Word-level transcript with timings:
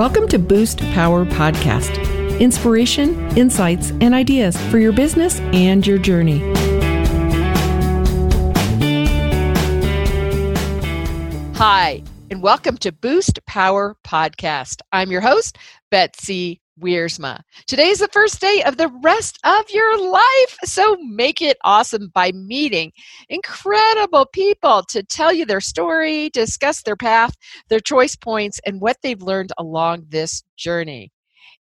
Welcome 0.00 0.28
to 0.28 0.38
Boost 0.38 0.78
Power 0.94 1.26
Podcast 1.26 2.40
inspiration, 2.40 3.36
insights, 3.36 3.90
and 4.00 4.14
ideas 4.14 4.56
for 4.70 4.78
your 4.78 4.92
business 4.92 5.40
and 5.52 5.86
your 5.86 5.98
journey. 5.98 6.38
Hi, 11.54 12.02
and 12.30 12.40
welcome 12.42 12.78
to 12.78 12.92
Boost 12.92 13.44
Power 13.44 13.94
Podcast. 14.02 14.80
I'm 14.90 15.10
your 15.10 15.20
host, 15.20 15.58
Betsy 15.90 16.62
Wiersma. 16.80 17.40
Today 17.66 17.88
is 17.88 17.98
the 17.98 18.08
first 18.08 18.40
day 18.40 18.62
of 18.64 18.76
the 18.76 18.88
rest 19.02 19.38
of 19.44 19.70
your 19.70 20.10
life, 20.10 20.58
so 20.64 20.96
make 21.00 21.42
it 21.42 21.58
awesome 21.62 22.10
by 22.14 22.32
meeting 22.32 22.92
incredible 23.28 24.26
people 24.32 24.82
to 24.88 25.02
tell 25.02 25.32
you 25.32 25.44
their 25.44 25.60
story, 25.60 26.30
discuss 26.30 26.82
their 26.82 26.96
path, 26.96 27.34
their 27.68 27.80
choice 27.80 28.16
points, 28.16 28.60
and 28.66 28.80
what 28.80 28.96
they've 29.02 29.22
learned 29.22 29.52
along 29.58 30.06
this 30.08 30.42
journey. 30.56 31.12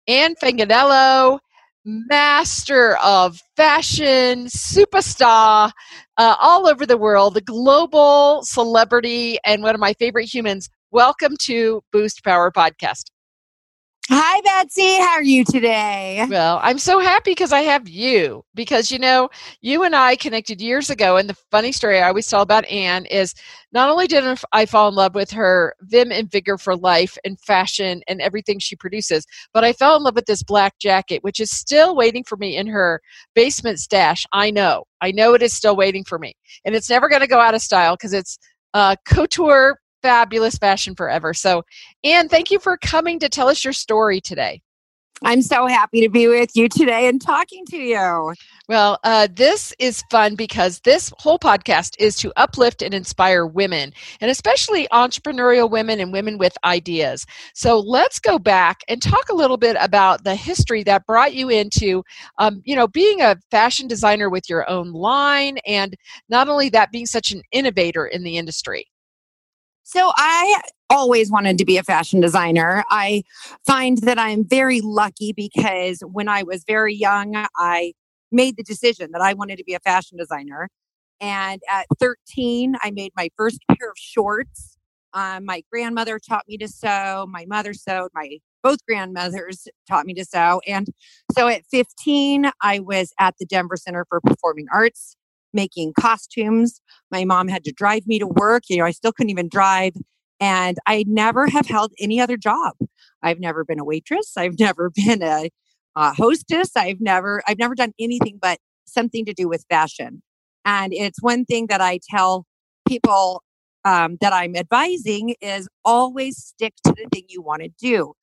Anne 0.07 0.35
Fanganello, 0.41 1.39
master 1.85 2.97
of 2.97 3.39
fashion, 3.55 4.45
superstar 4.45 5.71
uh, 6.17 6.35
all 6.39 6.67
over 6.67 6.85
the 6.85 6.97
world, 6.97 7.33
the 7.33 7.41
global 7.41 8.41
celebrity, 8.43 9.37
and 9.45 9.63
one 9.63 9.75
of 9.75 9.81
my 9.81 9.93
favorite 9.93 10.33
humans. 10.33 10.69
Welcome 10.91 11.35
to 11.41 11.81
Boost 11.91 12.23
Power 12.23 12.51
Podcast. 12.51 13.05
Hi, 14.11 14.41
Betsy. 14.41 14.97
How 14.97 15.11
are 15.11 15.21
you 15.21 15.45
today? 15.45 16.25
Well, 16.27 16.59
I'm 16.63 16.79
so 16.79 16.97
happy 16.97 17.29
because 17.29 17.53
I 17.53 17.61
have 17.61 17.87
you. 17.87 18.43
Because, 18.55 18.89
you 18.89 18.97
know, 18.97 19.29
you 19.61 19.83
and 19.83 19.95
I 19.95 20.15
connected 20.15 20.59
years 20.59 20.89
ago. 20.89 21.17
And 21.17 21.29
the 21.29 21.37
funny 21.51 21.71
story 21.71 22.01
I 22.01 22.07
always 22.07 22.25
tell 22.25 22.41
about 22.41 22.65
Anne 22.65 23.05
is 23.05 23.35
not 23.71 23.87
only 23.87 24.07
did 24.07 24.23
I 24.51 24.65
fall 24.65 24.87
in 24.87 24.95
love 24.95 25.13
with 25.13 25.29
her 25.29 25.75
vim 25.81 26.11
and 26.11 26.29
vigor 26.31 26.57
for 26.57 26.75
life 26.75 27.19
and 27.23 27.39
fashion 27.39 28.01
and 28.07 28.19
everything 28.19 28.57
she 28.57 28.75
produces, 28.75 29.27
but 29.53 29.63
I 29.63 29.73
fell 29.73 29.95
in 29.95 30.01
love 30.01 30.15
with 30.15 30.25
this 30.25 30.41
black 30.41 30.79
jacket, 30.79 31.23
which 31.23 31.39
is 31.39 31.51
still 31.51 31.95
waiting 31.95 32.23
for 32.23 32.35
me 32.37 32.57
in 32.57 32.65
her 32.65 33.01
basement 33.35 33.79
stash. 33.79 34.25
I 34.33 34.49
know. 34.49 34.85
I 35.01 35.11
know 35.11 35.35
it 35.35 35.43
is 35.43 35.55
still 35.55 35.75
waiting 35.75 36.03
for 36.03 36.17
me. 36.17 36.33
And 36.65 36.73
it's 36.73 36.89
never 36.89 37.09
going 37.09 37.21
to 37.21 37.27
go 37.27 37.39
out 37.39 37.53
of 37.53 37.61
style 37.61 37.95
because 37.95 38.13
it's 38.13 38.39
uh, 38.73 38.95
couture 39.05 39.77
fabulous 40.01 40.57
fashion 40.57 40.95
forever. 40.95 41.33
So, 41.33 41.63
Anne, 42.03 42.29
thank 42.29 42.51
you 42.51 42.59
for 42.59 42.77
coming 42.77 43.19
to 43.19 43.29
tell 43.29 43.49
us 43.49 43.63
your 43.63 43.73
story 43.73 44.21
today. 44.21 44.61
I'm 45.21 45.41
so 45.41 45.67
happy 45.67 45.99
to 46.01 46.09
be 46.09 46.29
with 46.29 46.55
you 46.55 46.69
today 46.69 47.07
and 47.09 47.21
talking 47.21 47.65
to 47.65 47.77
you. 47.77 48.33
Well, 48.69 48.99
uh, 49.03 49.27
this 49.33 49.73
is 49.77 50.03
fun 50.09 50.35
because 50.35 50.79
this 50.81 51.11
whole 51.17 51.37
podcast 51.37 51.95
is 51.99 52.15
to 52.17 52.31
uplift 52.37 52.81
and 52.81 52.93
inspire 52.93 53.45
women, 53.45 53.91
and 54.21 54.31
especially 54.31 54.87
entrepreneurial 54.93 55.69
women 55.69 55.99
and 55.99 56.13
women 56.13 56.37
with 56.37 56.57
ideas. 56.63 57.25
So 57.53 57.79
let's 57.79 58.19
go 58.19 58.39
back 58.39 58.81
and 58.87 59.01
talk 59.01 59.27
a 59.29 59.35
little 59.35 59.57
bit 59.57 59.75
about 59.81 60.23
the 60.23 60.35
history 60.35 60.83
that 60.83 61.05
brought 61.05 61.33
you 61.33 61.49
into, 61.49 62.03
um, 62.37 62.61
you 62.63 62.75
know, 62.75 62.87
being 62.87 63.21
a 63.21 63.37
fashion 63.51 63.87
designer 63.87 64.29
with 64.29 64.49
your 64.49 64.69
own 64.69 64.93
line, 64.93 65.57
and 65.65 65.95
not 66.29 66.47
only 66.47 66.69
that, 66.69 66.91
being 66.91 67.05
such 67.05 67.31
an 67.31 67.41
innovator 67.51 68.05
in 68.05 68.23
the 68.23 68.37
industry. 68.37 68.87
So 69.91 70.11
I 70.15 70.61
always 70.91 71.31
wanted 71.31 71.57
to 71.57 71.65
be 71.65 71.77
a 71.77 71.83
fashion 71.83 72.21
designer. 72.21 72.83
I 72.91 73.23
find 73.65 73.97
that 74.03 74.19
I'm 74.19 74.47
very 74.47 74.81
lucky 74.81 75.33
because 75.33 76.01
when 76.01 76.29
I 76.29 76.43
was 76.43 76.63
very 76.67 76.93
young, 76.93 77.33
I 77.57 77.93
made 78.31 78.55
the 78.55 78.61
decision 78.61 79.09
that 79.13 79.21
I 79.23 79.33
wanted 79.33 79.57
to 79.57 79.63
be 79.63 79.73
a 79.73 79.79
fashion 79.79 80.15
designer. 80.15 80.69
And 81.19 81.59
at 81.67 81.87
13, 81.99 82.75
I 82.83 82.91
made 82.91 83.13
my 83.17 83.29
first 83.35 83.61
pair 83.67 83.89
of 83.89 83.97
shorts. 83.97 84.77
Um, 85.15 85.45
my 85.45 85.63
grandmother 85.71 86.19
taught 86.19 86.47
me 86.47 86.59
to 86.59 86.67
sew. 86.67 87.25
My 87.27 87.47
mother 87.47 87.73
sewed. 87.73 88.11
My 88.13 88.37
both 88.61 88.85
grandmothers 88.85 89.67
taught 89.87 90.05
me 90.05 90.13
to 90.13 90.23
sew. 90.23 90.61
And 90.67 90.87
so 91.35 91.47
at 91.47 91.63
15, 91.71 92.51
I 92.61 92.77
was 92.77 93.11
at 93.19 93.33
the 93.39 93.45
Denver 93.47 93.75
Center 93.75 94.05
for 94.07 94.21
Performing 94.21 94.67
Arts 94.71 95.15
making 95.53 95.93
costumes. 95.99 96.81
My 97.11 97.25
mom 97.25 97.47
had 97.47 97.63
to 97.65 97.71
drive 97.71 98.07
me 98.07 98.19
to 98.19 98.27
work. 98.27 98.63
You 98.69 98.77
know, 98.77 98.85
I 98.85 98.91
still 98.91 99.11
couldn't 99.11 99.31
even 99.31 99.49
drive. 99.49 99.93
And 100.39 100.77
I 100.85 101.03
never 101.07 101.47
have 101.47 101.67
held 101.67 101.91
any 101.99 102.21
other 102.21 102.37
job. 102.37 102.73
I've 103.21 103.39
never 103.39 103.65
been 103.65 103.79
a 103.79 103.83
waitress. 103.83 104.33
I've 104.37 104.55
never 104.59 104.89
been 104.89 105.21
a, 105.21 105.49
a 105.95 106.13
hostess. 106.13 106.71
I've 106.75 107.01
never, 107.01 107.41
I've 107.47 107.59
never 107.59 107.75
done 107.75 107.93
anything 107.99 108.39
but 108.41 108.59
something 108.85 109.25
to 109.25 109.33
do 109.33 109.47
with 109.47 109.65
fashion. 109.69 110.21
And 110.65 110.93
it's 110.93 111.21
one 111.21 111.45
thing 111.45 111.67
that 111.67 111.81
I 111.81 111.99
tell 112.09 112.45
people 112.87 113.43
um, 113.85 114.17
that 114.21 114.33
I'm 114.33 114.55
advising 114.55 115.35
is 115.41 115.67
always 115.85 116.37
stick 116.37 116.73
to 116.85 116.91
the 116.91 117.07
thing 117.11 117.25
you 117.29 117.41
want 117.41 117.63
to 117.63 117.69
do. 117.79 118.13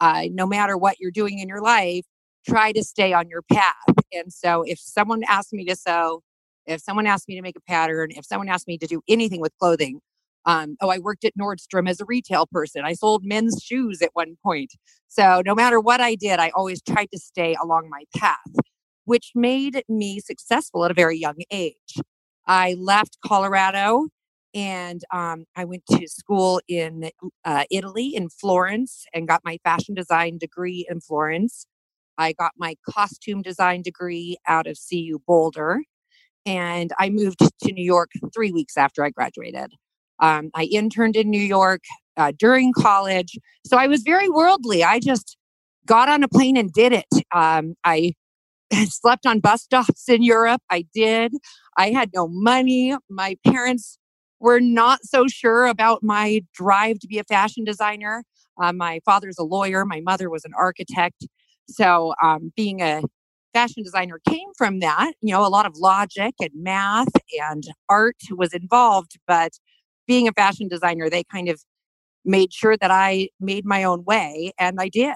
Uh, 0.00 0.24
no 0.32 0.46
matter 0.46 0.76
what 0.76 0.96
you're 0.98 1.12
doing 1.12 1.38
in 1.38 1.48
your 1.48 1.62
life, 1.62 2.04
try 2.46 2.72
to 2.72 2.82
stay 2.82 3.12
on 3.12 3.28
your 3.28 3.42
path. 3.42 3.74
And 4.12 4.32
so 4.32 4.62
if 4.66 4.78
someone 4.78 5.22
asked 5.28 5.52
me 5.52 5.64
to 5.66 5.76
sew, 5.76 6.22
if 6.66 6.80
someone 6.80 7.06
asked 7.06 7.28
me 7.28 7.36
to 7.36 7.42
make 7.42 7.56
a 7.56 7.60
pattern, 7.60 8.10
if 8.12 8.24
someone 8.24 8.48
asked 8.48 8.68
me 8.68 8.78
to 8.78 8.86
do 8.86 9.02
anything 9.08 9.40
with 9.40 9.52
clothing, 9.58 10.00
um, 10.46 10.76
oh, 10.80 10.90
I 10.90 10.98
worked 10.98 11.24
at 11.24 11.36
Nordstrom 11.38 11.88
as 11.88 12.00
a 12.00 12.04
retail 12.04 12.46
person. 12.46 12.82
I 12.84 12.92
sold 12.92 13.24
men's 13.24 13.60
shoes 13.62 14.02
at 14.02 14.10
one 14.12 14.36
point. 14.42 14.72
So 15.08 15.42
no 15.44 15.54
matter 15.54 15.80
what 15.80 16.00
I 16.00 16.14
did, 16.14 16.38
I 16.38 16.50
always 16.50 16.82
tried 16.82 17.10
to 17.12 17.18
stay 17.18 17.56
along 17.62 17.88
my 17.88 18.04
path, 18.16 18.38
which 19.04 19.32
made 19.34 19.82
me 19.88 20.20
successful 20.20 20.84
at 20.84 20.90
a 20.90 20.94
very 20.94 21.18
young 21.18 21.38
age. 21.50 21.96
I 22.46 22.74
left 22.78 23.18
Colorado 23.24 24.08
and 24.54 25.02
um, 25.12 25.46
I 25.56 25.64
went 25.64 25.84
to 25.90 26.06
school 26.06 26.60
in 26.68 27.10
uh, 27.44 27.64
Italy, 27.70 28.14
in 28.14 28.28
Florence, 28.28 29.04
and 29.12 29.26
got 29.26 29.40
my 29.44 29.58
fashion 29.64 29.94
design 29.94 30.38
degree 30.38 30.86
in 30.88 31.00
Florence. 31.00 31.66
I 32.18 32.32
got 32.34 32.52
my 32.56 32.76
costume 32.88 33.42
design 33.42 33.82
degree 33.82 34.36
out 34.46 34.66
of 34.66 34.78
CU 34.88 35.18
Boulder 35.26 35.82
and 36.46 36.92
I 36.98 37.10
moved 37.10 37.38
to 37.38 37.72
New 37.72 37.84
York 37.84 38.10
three 38.34 38.52
weeks 38.52 38.76
after 38.76 39.04
I 39.04 39.10
graduated. 39.10 39.72
Um, 40.20 40.50
I 40.54 40.64
interned 40.64 41.16
in 41.16 41.30
New 41.30 41.40
York 41.40 41.82
uh, 42.16 42.32
during 42.38 42.72
college, 42.72 43.36
so 43.66 43.76
I 43.76 43.86
was 43.86 44.02
very 44.02 44.28
worldly. 44.28 44.84
I 44.84 45.00
just 45.00 45.36
got 45.86 46.08
on 46.08 46.22
a 46.22 46.28
plane 46.28 46.56
and 46.56 46.72
did 46.72 46.92
it. 46.92 47.06
Um, 47.34 47.74
I 47.84 48.12
slept 48.86 49.26
on 49.26 49.40
bus 49.40 49.62
stops 49.62 50.08
in 50.08 50.22
Europe. 50.22 50.62
I 50.70 50.86
did. 50.94 51.32
I 51.76 51.90
had 51.90 52.10
no 52.14 52.28
money. 52.28 52.94
My 53.10 53.36
parents 53.46 53.98
were 54.40 54.60
not 54.60 55.00
so 55.02 55.26
sure 55.26 55.66
about 55.66 56.02
my 56.02 56.42
drive 56.54 56.98
to 57.00 57.06
be 57.08 57.18
a 57.18 57.24
fashion 57.24 57.64
designer. 57.64 58.24
Uh, 58.62 58.72
my 58.72 59.00
father's 59.04 59.38
a 59.38 59.42
lawyer. 59.42 59.84
My 59.84 60.00
mother 60.00 60.30
was 60.30 60.44
an 60.44 60.52
architect. 60.56 61.26
So, 61.68 62.14
um, 62.22 62.52
being 62.54 62.82
a 62.82 63.02
fashion 63.54 63.82
designer 63.82 64.20
came 64.28 64.48
from 64.58 64.80
that. 64.80 65.14
You 65.22 65.32
know, 65.32 65.46
a 65.46 65.48
lot 65.48 65.64
of 65.64 65.76
logic 65.76 66.34
and 66.40 66.50
math 66.54 67.08
and 67.40 67.64
art 67.88 68.16
was 68.30 68.52
involved, 68.52 69.18
but 69.26 69.52
being 70.06 70.28
a 70.28 70.32
fashion 70.32 70.68
designer, 70.68 71.08
they 71.08 71.24
kind 71.24 71.48
of 71.48 71.62
made 72.24 72.52
sure 72.52 72.76
that 72.76 72.90
I 72.90 73.28
made 73.40 73.64
my 73.64 73.84
own 73.84 74.04
way, 74.04 74.52
and 74.58 74.78
I 74.78 74.88
did. 74.88 75.14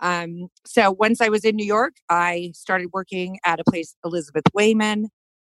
Um, 0.00 0.48
so 0.66 0.90
once 0.90 1.20
I 1.20 1.28
was 1.28 1.44
in 1.44 1.56
New 1.56 1.66
York, 1.66 1.94
I 2.08 2.50
started 2.54 2.88
working 2.92 3.38
at 3.44 3.60
a 3.60 3.64
place, 3.64 3.96
Elizabeth 4.04 4.44
Wayman, 4.52 5.08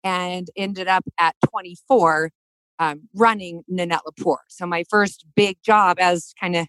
and 0.04 0.48
ended 0.56 0.88
up 0.88 1.04
at 1.20 1.36
24 1.50 2.30
um, 2.78 3.10
running 3.16 3.64
Nanette 3.68 4.02
Lepore. 4.06 4.38
So 4.50 4.66
my 4.68 4.84
first 4.90 5.26
big 5.36 5.58
job 5.64 5.98
as 6.00 6.34
kind 6.40 6.56
of 6.56 6.68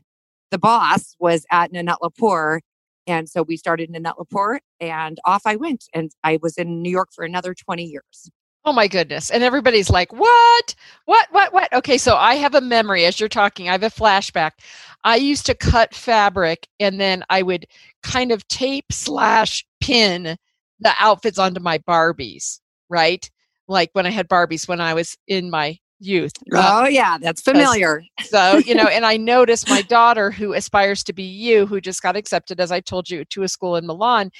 the 0.51 0.59
boss 0.59 1.15
was 1.19 1.45
at 1.51 1.73
Nanette 1.73 1.99
Lepore 2.03 2.61
and 3.07 3.29
so 3.29 3.43
we 3.43 3.57
started 3.57 3.89
in 3.89 3.93
Nanette 3.93 4.17
Lepore 4.19 4.59
and 4.81 5.19
off 5.25 5.43
I 5.47 5.57
went. 5.57 5.85
And 5.95 6.11
I 6.25 6.39
was 6.43 6.59
in 6.59 6.83
New 6.83 6.91
York 6.91 7.11
for 7.15 7.25
another 7.25 7.55
20 7.55 7.85
years. 7.85 8.31
Oh 8.65 8.73
my 8.73 8.89
goodness. 8.89 9.31
And 9.31 9.45
everybody's 9.45 9.91
like, 9.91 10.13
what? 10.13 10.75
What? 11.05 11.29
What? 11.31 11.53
What? 11.53 11.73
Okay, 11.73 11.99
so 11.99 12.17
I 12.17 12.35
have 12.35 12.57
a 12.57 12.61
memory 12.61 13.05
as 13.05 13.21
you're 13.21 13.29
talking. 13.29 13.69
I 13.69 13.73
have 13.73 13.85
a 13.85 13.91
flashback. 13.91 14.53
I 15.05 15.17
used 15.17 15.47
to 15.47 15.55
cut 15.55 15.95
fabric 15.95 16.67
and 16.81 17.01
then 17.01 17.23
I 17.31 17.43
would 17.43 17.67
kind 18.03 18.33
of 18.33 18.47
tape 18.49 18.87
slash 18.91 19.65
pin 19.81 20.37
the 20.81 20.93
outfits 20.99 21.39
onto 21.39 21.61
my 21.61 21.79
Barbies, 21.79 22.59
right? 22.89 23.31
Like 23.69 23.91
when 23.93 24.05
I 24.05 24.11
had 24.11 24.29
Barbies 24.29 24.69
when 24.69 24.81
I 24.81 24.95
was 24.95 25.17
in 25.29 25.49
my 25.49 25.79
youth. 25.99 26.33
Uh, 26.53 26.83
oh, 26.85 26.89
yeah, 26.89 27.19
that's 27.19 27.41
familiar. 27.41 28.03
So, 28.23 28.59
you 28.59 28.75
know, 28.75 28.87
and 28.87 29.05
I 29.07 29.17
noticed 29.17 29.69
my 29.69 29.83
daughter 29.83 30.31
who 30.31 30.53
aspires 30.53 31.03
to 31.05 31.13
be 31.13 31.23
you, 31.23 31.67
who 31.67 31.81
just 31.81 32.03
got 32.03 32.17
accepted, 32.17 32.61
as 32.61 32.71
I 32.73 32.81
told 32.81 33.09
you, 33.09 33.25
to 33.25 33.43
a 33.43 33.49
school 33.49 33.77
in 33.77 33.87
Milan. 33.87 34.31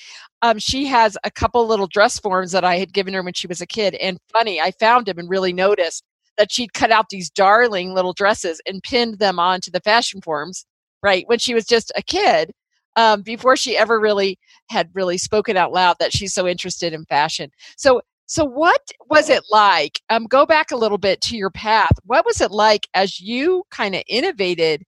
Um, 0.43 0.59
she 0.59 0.87
has 0.87 1.17
a 1.25 1.31
couple 1.31 1.67
little 1.67 1.87
dress 1.87 2.19
forms 2.19 2.53
that 2.53 2.65
I 2.65 2.77
had 2.77 2.93
given 2.93 3.15
her 3.15 3.23
when 3.23 3.35
she 3.35 3.47
was 3.47 3.61
a 3.61 3.67
kid. 3.67 3.95
And 3.95 4.19
funny, 4.33 4.61
I 4.61 4.73
found 4.73 5.07
them 5.07 5.19
and 5.19 5.29
really 5.29 5.53
noticed 5.53 6.05
that 6.37 6.53
she'd 6.53 6.75
cut 6.75 6.91
out 6.91 7.09
these 7.11 7.31
darling 7.31 7.95
little 7.95 8.13
dresses 8.13 8.61
and 8.67 8.83
pinned 8.83 9.19
them 9.19 9.39
onto 9.39 9.71
the 9.71 9.81
fashion 9.81 10.21
forms, 10.21 10.67
right, 11.03 11.25
when 11.27 11.39
she 11.39 11.55
was 11.55 11.65
just 11.65 11.91
a 11.97 12.03
kid. 12.03 12.53
Um, 12.99 13.21
before 13.21 13.59
she 13.59 13.77
ever 13.77 14.01
really 14.01 14.39
had 14.71 14.89
really 14.95 15.19
spoken 15.19 15.55
out 15.55 15.71
loud 15.71 15.97
that 16.01 16.15
she's 16.15 16.33
so 16.33 16.49
interested 16.49 16.95
in 16.95 17.05
fashion. 17.05 17.51
So 17.77 18.01
so, 18.27 18.45
what 18.45 18.81
was 19.09 19.31
it 19.31 19.43
like? 19.51 20.01
Um, 20.11 20.27
go 20.27 20.47
back 20.47 20.71
a 20.71 20.77
little 20.77 20.99
bit 20.99 21.21
to 21.23 21.37
your 21.37 21.51
path. 21.51 21.93
What 22.05 22.27
was 22.27 22.41
it 22.41 22.51
like 22.51 22.89
as 22.95 23.21
you 23.21 23.65
kind 23.71 23.95
of 23.95 24.03
innovated 24.09 24.85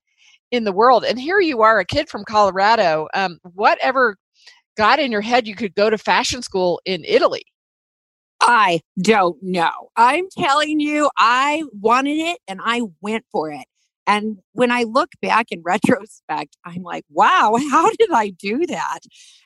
in 0.51 0.65
the 0.65 0.73
world. 0.73 1.05
And 1.05 1.19
here 1.19 1.41
you 1.41 1.63
are, 1.63 1.79
a 1.79 1.85
kid 1.85 2.09
from 2.09 2.25
Colorado. 2.25 3.09
Um, 3.15 3.39
whatever 3.55 4.17
got 4.77 4.99
in 4.99 5.13
your 5.13 5.21
head 5.21 5.47
you 5.47 5.55
could 5.55 5.75
go 5.75 5.91
to 5.91 5.99
fashion 5.99 6.43
school 6.43 6.81
in 6.85 7.05
Italy? 7.05 7.45
I 8.41 8.81
don't 9.03 9.37
know. 9.43 9.91
I'm 9.97 10.27
telling 10.39 10.81
you, 10.81 11.11
I 11.19 11.65
wanted 11.81 12.19
it 12.19 12.39
and 12.47 12.61
I 12.63 12.83
went 13.01 13.25
for 13.33 13.51
it. 13.51 13.67
And 14.07 14.39
when 14.53 14.71
I 14.71 14.85
look 14.85 15.11
back 15.21 15.47
in 15.51 15.63
retrospect, 15.65 16.57
I'm 16.65 16.83
like, 16.83 17.05
wow, 17.11 17.59
how 17.71 17.91
did 17.99 18.11
I 18.13 18.31
do 18.31 18.67
that? 18.67 19.01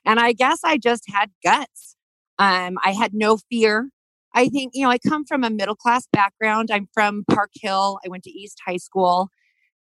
And 0.05 0.21
I 0.21 0.33
guess 0.33 0.61
I 0.63 0.79
just 0.79 1.05
had 1.09 1.31
guts. 1.43 1.97
Um, 2.39 2.79
I 2.83 2.93
had 2.93 3.15
no 3.15 3.39
fear. 3.51 3.91
I 4.35 4.49
think, 4.49 4.73
you 4.75 4.85
know, 4.85 4.91
I 4.91 4.99
come 4.99 5.25
from 5.25 5.45
a 5.45 5.51
middle 5.51 5.77
class 5.77 6.07
background. 6.13 6.71
I'm 6.73 6.89
from 6.95 7.25
Park 7.31 7.51
Hill. 7.55 7.99
I 8.05 8.09
went 8.09 8.25
to 8.25 8.31
East 8.31 8.59
High 8.67 8.79
School. 8.79 9.29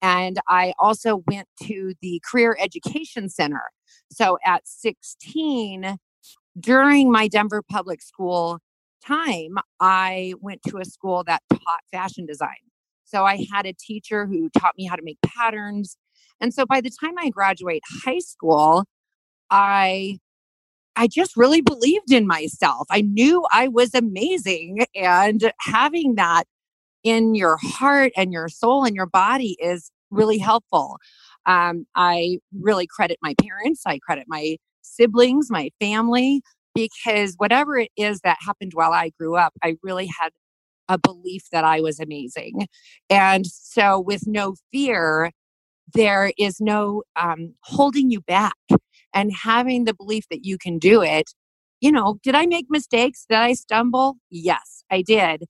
And 0.02 0.40
I 0.48 0.74
also 0.80 1.24
went 1.28 1.48
to 1.64 1.94
the 2.02 2.22
Career 2.30 2.58
Education 2.60 3.30
Center. 3.30 3.64
So 4.12 4.38
at 4.46 4.68
16, 4.68 5.98
during 6.60 7.12
my 7.12 7.28
Denver 7.28 7.64
public 7.68 8.02
school 8.02 8.60
time, 9.06 9.58
I 9.80 10.34
went 10.40 10.62
to 10.68 10.78
a 10.78 10.86
school 10.86 11.24
that 11.26 11.42
taught 11.50 11.82
fashion 11.92 12.26
design. 12.26 12.56
So 13.06 13.26
I 13.26 13.46
had 13.52 13.66
a 13.66 13.74
teacher 13.74 14.26
who 14.26 14.50
taught 14.50 14.74
me 14.78 14.86
how 14.86 14.96
to 14.96 15.04
make 15.04 15.20
patterns. 15.26 15.98
And 16.42 16.54
so 16.54 16.66
by 16.66 16.82
the 16.82 16.92
time 16.92 17.18
I 17.18 17.30
graduate 17.30 17.84
high 18.04 18.20
school, 18.20 18.86
I 19.50 20.20
I 20.98 21.08
just 21.08 21.38
really 21.38 21.62
believed 21.62 22.12
in 22.12 22.26
myself. 22.26 22.88
I 22.90 23.02
knew 23.02 23.46
I 23.54 23.68
was 23.68 23.94
amazing 23.94 24.86
and 24.96 25.52
having 25.60 26.16
that 26.16 26.46
in 27.04 27.36
your 27.36 27.58
heart 27.62 28.12
and 28.18 28.34
your 28.34 28.50
soul 28.50 28.84
and 28.84 28.96
your 28.96 29.06
body 29.06 29.56
is 29.60 29.92
really 30.10 30.40
helpful. 30.40 30.98
Um, 31.46 31.86
I 31.96 32.40
really 32.60 32.88
credit 32.88 33.20
my 33.22 33.36
parents, 33.42 33.84
I 33.86 34.00
credit 34.00 34.26
my 34.28 34.58
siblings, 34.82 35.52
my 35.52 35.70
family, 35.80 36.42
because 36.74 37.36
whatever 37.38 37.78
it 37.78 37.92
is 37.96 38.22
that 38.22 38.38
happened 38.42 38.72
while 38.74 38.92
I 38.92 39.12
grew 39.20 39.36
up, 39.36 39.54
I 39.64 39.76
really 39.84 40.10
had 40.20 40.32
a 40.90 40.98
belief 40.98 41.44
that 41.52 41.64
I 41.64 41.80
was 41.80 42.00
amazing. 42.00 42.68
And 43.10 43.46
so, 43.46 44.00
with 44.00 44.26
no 44.26 44.56
fear, 44.72 45.32
there 45.94 46.32
is 46.38 46.60
no 46.60 47.04
um, 47.16 47.54
holding 47.62 48.10
you 48.10 48.22
back 48.22 48.56
and 49.14 49.32
having 49.34 49.86
the 49.86 49.94
belief 49.94 50.26
that 50.30 50.46
you 50.46 50.58
can 50.58 50.78
do 50.78 51.02
it. 51.02 51.32
You 51.82 51.92
know, 51.92 52.18
did 52.24 52.36
I 52.36 52.46
make 52.46 52.68
mistakes? 52.70 53.26
Did 53.30 53.38
I 53.38 53.54
stumble? 53.54 54.18
Yes, 54.30 54.84
I 54.92 55.02
did 55.02 55.46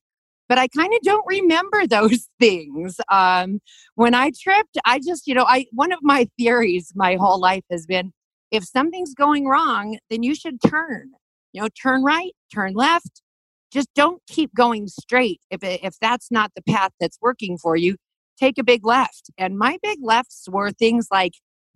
but 0.50 0.57
I 0.57 0.68
kind 0.68 0.94
of 0.94 1.01
don't 1.01 1.25
remember 1.27 1.86
those 1.88 2.30
things. 2.39 3.00
Um, 3.12 3.59
when 3.95 4.13
I 4.13 4.31
tripped, 4.39 4.77
I 4.86 5.00
just, 5.00 5.27
you 5.27 5.36
know, 5.36 5.45
I 5.48 5.65
one 5.71 5.92
of 5.92 6.00
my 6.01 6.27
theories 6.38 6.92
my 6.95 7.15
whole 7.15 7.39
life 7.39 7.63
has 7.71 7.86
been 7.86 8.12
if 8.51 8.63
something's 8.63 9.13
going 9.13 9.45
wrong, 9.45 9.98
then 10.09 10.24
you 10.24 10.33
should 10.33 10.62
turn. 10.65 11.12
You 11.54 11.62
know, 11.62 11.68
turn 11.81 12.04
right, 12.04 12.31
turn 12.54 12.74
left. 12.74 13.21
Just 13.71 13.89
don't 13.95 14.21
keep 14.27 14.54
going 14.56 14.88
straight. 14.88 15.42
If 15.50 15.59
if 15.63 15.95
that's 16.00 16.31
not 16.31 16.51
the 16.56 16.62
path 16.62 16.92
that's 17.00 17.18
working 17.21 17.57
for 17.57 17.75
you, 17.75 17.95
take 18.39 18.57
a 18.57 18.63
big 18.63 18.86
left. 18.86 19.30
And 19.38 19.57
my 19.57 19.77
big 19.83 20.00
lefts 20.01 20.48
were 20.50 20.71
things 20.71 21.07
like 21.12 21.33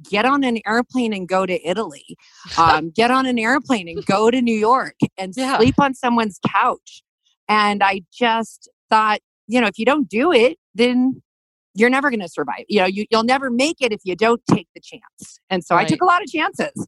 get 0.09 0.25
on 0.25 0.43
an 0.43 0.59
airplane 0.65 1.13
and 1.13 1.27
go 1.27 1.45
to 1.45 1.67
Italy, 1.67 2.17
um, 2.57 2.89
get 2.89 3.11
on 3.11 3.25
an 3.25 3.37
airplane 3.39 3.87
and 3.87 4.05
go 4.05 4.31
to 4.31 4.41
New 4.41 4.57
York 4.57 4.95
and 5.17 5.33
yeah. 5.35 5.57
sleep 5.57 5.75
on 5.79 5.93
someone's 5.93 6.39
couch 6.47 7.03
and 7.51 7.83
I 7.83 8.03
just 8.13 8.69
thought, 8.89 9.19
you 9.47 9.59
know, 9.59 9.67
if 9.67 9.77
you 9.77 9.83
don't 9.83 10.07
do 10.07 10.31
it, 10.31 10.57
then 10.73 11.21
you're 11.75 11.89
never 11.89 12.09
going 12.09 12.21
to 12.21 12.29
survive. 12.29 12.63
You 12.69 12.79
know, 12.79 12.85
you, 12.85 13.05
you'll 13.11 13.25
never 13.25 13.51
make 13.51 13.81
it 13.81 13.91
if 13.91 13.99
you 14.05 14.15
don't 14.15 14.41
take 14.49 14.69
the 14.73 14.79
chance. 14.79 15.37
And 15.49 15.61
so 15.61 15.75
right. 15.75 15.85
I 15.85 15.87
took 15.87 16.01
a 16.01 16.05
lot 16.05 16.23
of 16.23 16.29
chances. 16.29 16.87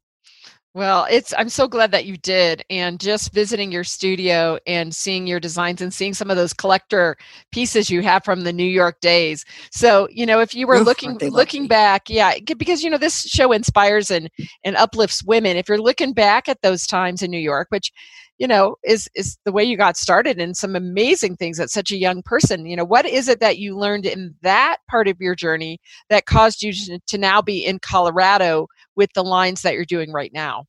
Well, 0.76 1.06
it's 1.08 1.36
I'm 1.38 1.50
so 1.50 1.68
glad 1.68 1.92
that 1.92 2.06
you 2.06 2.18
did 2.18 2.66
and 2.68 3.00
just 3.00 3.32
visiting 3.32 3.72
your 3.72 3.84
studio 3.84 4.58
and 4.66 4.94
seeing 4.96 5.28
your 5.28 5.40
designs 5.40 5.82
and 5.82 5.94
seeing 5.94 6.16
some 6.16 6.32
of 6.32 6.36
those 6.36 6.52
collector 6.52 7.16
pieces 7.52 7.92
you 7.92 8.02
have 8.02 8.24
from 8.26 8.42
the 8.42 8.52
New 8.54 8.64
York 8.66 9.00
days. 9.00 9.46
So, 9.72 10.08
you 10.10 10.26
know, 10.26 10.40
if 10.40 10.56
you 10.56 10.66
were 10.66 10.80
Oof, 10.80 10.82
looking 10.82 11.20
looking 11.22 11.68
back, 11.68 12.10
yeah, 12.10 12.34
because 12.58 12.84
you 12.84 12.90
know 12.90 12.98
this 12.98 13.22
show 13.22 13.52
inspires 13.52 14.10
and 14.10 14.32
and 14.64 14.76
uplifts 14.76 15.24
women. 15.24 15.58
If 15.58 15.70
you're 15.70 15.78
looking 15.80 16.12
back 16.12 16.50
at 16.50 16.64
those 16.64 16.88
times 16.88 17.22
in 17.22 17.30
New 17.30 17.38
York, 17.40 17.68
which 17.70 17.92
you 18.40 18.48
know 18.48 18.76
is 18.84 19.08
is 19.16 19.38
the 19.46 19.52
way 19.52 19.64
you 19.64 19.78
got 19.78 19.96
started 19.96 20.40
and 20.40 20.58
some 20.58 20.76
amazing 20.76 21.36
things 21.36 21.60
at 21.60 21.70
such 21.70 21.92
a 21.92 21.98
young 21.98 22.22
person 22.24 22.66
you 22.66 22.76
know 22.76 22.84
what 22.84 23.06
is 23.06 23.28
it 23.28 23.40
that 23.40 23.58
you 23.60 23.78
learned 23.78 24.06
in 24.06 24.34
that 24.42 24.78
part 24.90 25.08
of 25.08 25.22
your 25.22 25.36
journey 25.36 25.80
that 26.10 26.26
caused 26.26 26.64
you 26.64 26.74
to 27.06 27.18
now 27.18 27.42
be 27.42 27.64
in 27.64 27.80
colorado 27.80 28.68
with 28.96 29.12
the 29.14 29.24
lines 29.24 29.62
that 29.62 29.74
you're 29.74 29.86
doing 29.86 30.12
right 30.12 30.32
now? 30.34 30.66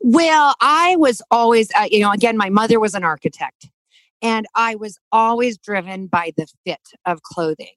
Well, 0.00 0.54
I 0.60 0.96
was 0.96 1.22
always, 1.30 1.70
uh, 1.76 1.88
you 1.90 2.00
know, 2.00 2.10
again, 2.10 2.36
my 2.36 2.50
mother 2.50 2.80
was 2.80 2.94
an 2.94 3.04
architect, 3.04 3.68
and 4.22 4.46
I 4.54 4.74
was 4.76 4.98
always 5.12 5.58
driven 5.58 6.06
by 6.06 6.32
the 6.36 6.46
fit 6.64 6.80
of 7.06 7.22
clothing. 7.22 7.74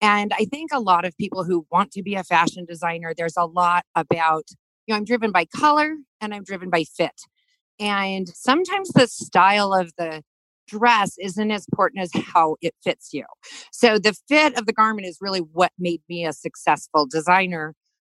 And 0.00 0.32
I 0.34 0.44
think 0.44 0.70
a 0.72 0.80
lot 0.80 1.04
of 1.04 1.16
people 1.16 1.44
who 1.44 1.66
want 1.70 1.90
to 1.92 2.02
be 2.02 2.14
a 2.14 2.24
fashion 2.24 2.64
designer, 2.66 3.14
there's 3.16 3.36
a 3.36 3.46
lot 3.46 3.84
about, 3.94 4.44
you 4.86 4.92
know, 4.92 4.96
I'm 4.96 5.04
driven 5.04 5.32
by 5.32 5.46
color 5.46 5.96
and 6.20 6.34
I'm 6.34 6.44
driven 6.44 6.68
by 6.68 6.84
fit. 6.84 7.22
And 7.80 8.28
sometimes 8.28 8.90
the 8.90 9.06
style 9.06 9.72
of 9.72 9.92
the 9.96 10.22
dress 10.68 11.14
isn't 11.18 11.50
as 11.50 11.66
important 11.70 12.02
as 12.02 12.10
how 12.22 12.56
it 12.60 12.74
fits 12.82 13.12
you. 13.12 13.24
So 13.72 13.98
the 13.98 14.14
fit 14.28 14.58
of 14.58 14.66
the 14.66 14.72
garment 14.72 15.06
is 15.06 15.18
really 15.20 15.40
what 15.40 15.72
made 15.78 16.02
me 16.08 16.24
a 16.24 16.32
successful 16.32 17.06
designer 17.06 17.74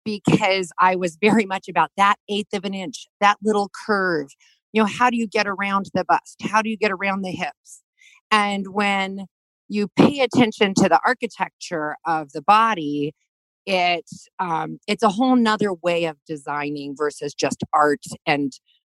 because 0.09 0.71
I 0.79 0.95
was 0.95 1.17
very 1.21 1.45
much 1.45 1.67
about 1.69 1.91
that 1.97 2.15
eighth 2.29 2.53
of 2.53 2.65
an 2.65 2.73
inch, 2.73 3.05
that 3.21 3.37
little 3.43 3.69
curve. 3.85 4.29
You 4.73 4.81
know, 4.81 4.87
how 4.87 5.09
do 5.09 5.17
you 5.17 5.27
get 5.27 5.47
around 5.47 5.87
the 5.93 6.03
bust? 6.03 6.37
How 6.41 6.61
do 6.61 6.69
you 6.69 6.77
get 6.77 6.91
around 6.91 7.21
the 7.21 7.31
hips? 7.31 7.83
And 8.31 8.67
when 8.73 9.25
you 9.67 9.87
pay 9.95 10.21
attention 10.21 10.73
to 10.77 10.89
the 10.89 10.99
architecture 11.05 11.95
of 12.05 12.31
the 12.31 12.41
body, 12.41 13.13
it's 13.65 14.27
um, 14.39 14.79
it's 14.87 15.03
a 15.03 15.09
whole 15.09 15.35
nother 15.35 15.73
way 15.73 16.05
of 16.05 16.17
designing 16.27 16.95
versus 16.97 17.33
just 17.33 17.63
art 17.73 18.03
and 18.25 18.51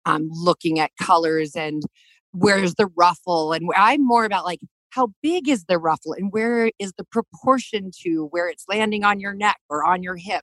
um, 0.05 0.29
looking 0.31 0.79
at 0.79 0.91
colors 0.99 1.55
and 1.55 1.83
where's 2.31 2.73
the 2.75 2.87
ruffle 2.97 3.53
and 3.53 3.69
i'm 3.77 4.03
more 4.03 4.25
about 4.25 4.43
like 4.43 4.59
how 4.89 5.09
big 5.21 5.47
is 5.47 5.65
the 5.65 5.77
ruffle 5.77 6.13
and 6.13 6.33
where 6.33 6.71
is 6.79 6.91
the 6.97 7.03
proportion 7.03 7.91
to 8.01 8.27
where 8.31 8.47
it's 8.47 8.65
landing 8.67 9.03
on 9.03 9.19
your 9.19 9.35
neck 9.35 9.57
or 9.69 9.85
on 9.85 10.01
your 10.01 10.15
hip 10.15 10.41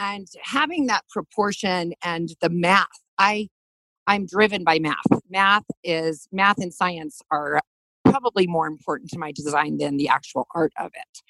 and 0.00 0.26
having 0.42 0.86
that 0.86 1.04
proportion 1.10 1.92
and 2.02 2.30
the 2.40 2.48
math 2.48 2.86
i 3.18 3.46
i'm 4.06 4.26
driven 4.26 4.64
by 4.64 4.78
math. 4.78 4.96
Math 5.28 5.64
is 5.84 6.26
math 6.32 6.58
and 6.58 6.74
science 6.74 7.20
are 7.30 7.60
probably 8.04 8.46
more 8.46 8.66
important 8.66 9.10
to 9.10 9.18
my 9.18 9.30
design 9.30 9.76
than 9.76 9.98
the 9.98 10.08
actual 10.08 10.48
art 10.54 10.72
of 10.80 10.90
it. 10.94 11.22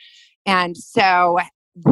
And 0.47 0.77
so 0.77 1.39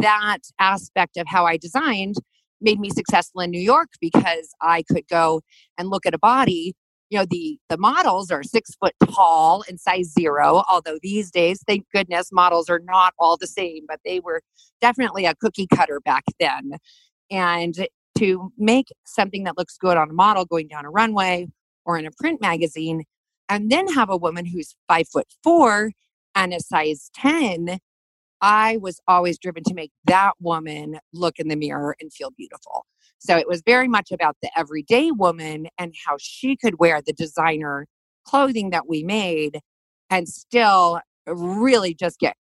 that 0.01 0.39
aspect 0.59 1.17
of 1.17 1.27
how 1.27 1.45
i 1.45 1.57
designed 1.57 2.15
made 2.61 2.79
me 2.79 2.89
successful 2.89 3.41
in 3.41 3.49
new 3.49 3.61
york 3.61 3.89
because 4.01 4.49
i 4.61 4.83
could 4.91 5.07
go 5.09 5.41
and 5.77 5.89
look 5.89 6.05
at 6.05 6.13
a 6.13 6.19
body 6.19 6.73
you 7.09 7.17
know 7.17 7.25
the 7.29 7.59
the 7.69 7.77
models 7.77 8.31
are 8.31 8.43
six 8.43 8.75
foot 8.75 8.93
tall 9.11 9.63
and 9.67 9.79
size 9.79 10.11
zero 10.17 10.63
although 10.69 10.97
these 11.01 11.31
days 11.31 11.61
thank 11.67 11.85
goodness 11.93 12.31
models 12.31 12.69
are 12.69 12.81
not 12.83 13.13
all 13.19 13.37
the 13.37 13.47
same 13.47 13.83
but 13.87 13.99
they 14.05 14.19
were 14.19 14.41
definitely 14.81 15.25
a 15.25 15.35
cookie 15.35 15.67
cutter 15.73 15.99
back 16.01 16.23
then 16.39 16.73
and 17.31 17.87
to 18.17 18.51
make 18.57 18.87
something 19.05 19.43
that 19.43 19.57
looks 19.57 19.77
good 19.77 19.97
on 19.97 20.09
a 20.09 20.13
model 20.13 20.45
going 20.45 20.67
down 20.67 20.85
a 20.85 20.89
runway 20.89 21.47
or 21.85 21.97
in 21.97 22.05
a 22.05 22.11
print 22.11 22.41
magazine 22.41 23.03
and 23.47 23.71
then 23.71 23.87
have 23.87 24.09
a 24.09 24.17
woman 24.17 24.45
who's 24.45 24.75
five 24.87 25.07
foot 25.07 25.27
four 25.43 25.91
and 26.35 26.53
a 26.53 26.59
size 26.59 27.09
10 27.15 27.79
I 28.41 28.77
was 28.77 29.01
always 29.07 29.37
driven 29.37 29.63
to 29.65 29.73
make 29.73 29.91
that 30.05 30.33
woman 30.39 30.99
look 31.13 31.39
in 31.39 31.49
the 31.49 31.55
mirror 31.55 31.95
and 31.99 32.11
feel 32.11 32.31
beautiful. 32.31 32.85
So 33.19 33.37
it 33.37 33.47
was 33.47 33.61
very 33.65 33.87
much 33.87 34.11
about 34.11 34.37
the 34.41 34.49
everyday 34.57 35.11
woman 35.11 35.67
and 35.77 35.93
how 36.05 36.15
she 36.19 36.55
could 36.55 36.79
wear 36.79 37.01
the 37.05 37.13
designer 37.13 37.85
clothing 38.25 38.69
that 38.71 38.87
we 38.87 39.03
made 39.03 39.59
and 40.09 40.27
still 40.27 41.01
really 41.27 41.93
just 41.93 42.19
get 42.19 42.35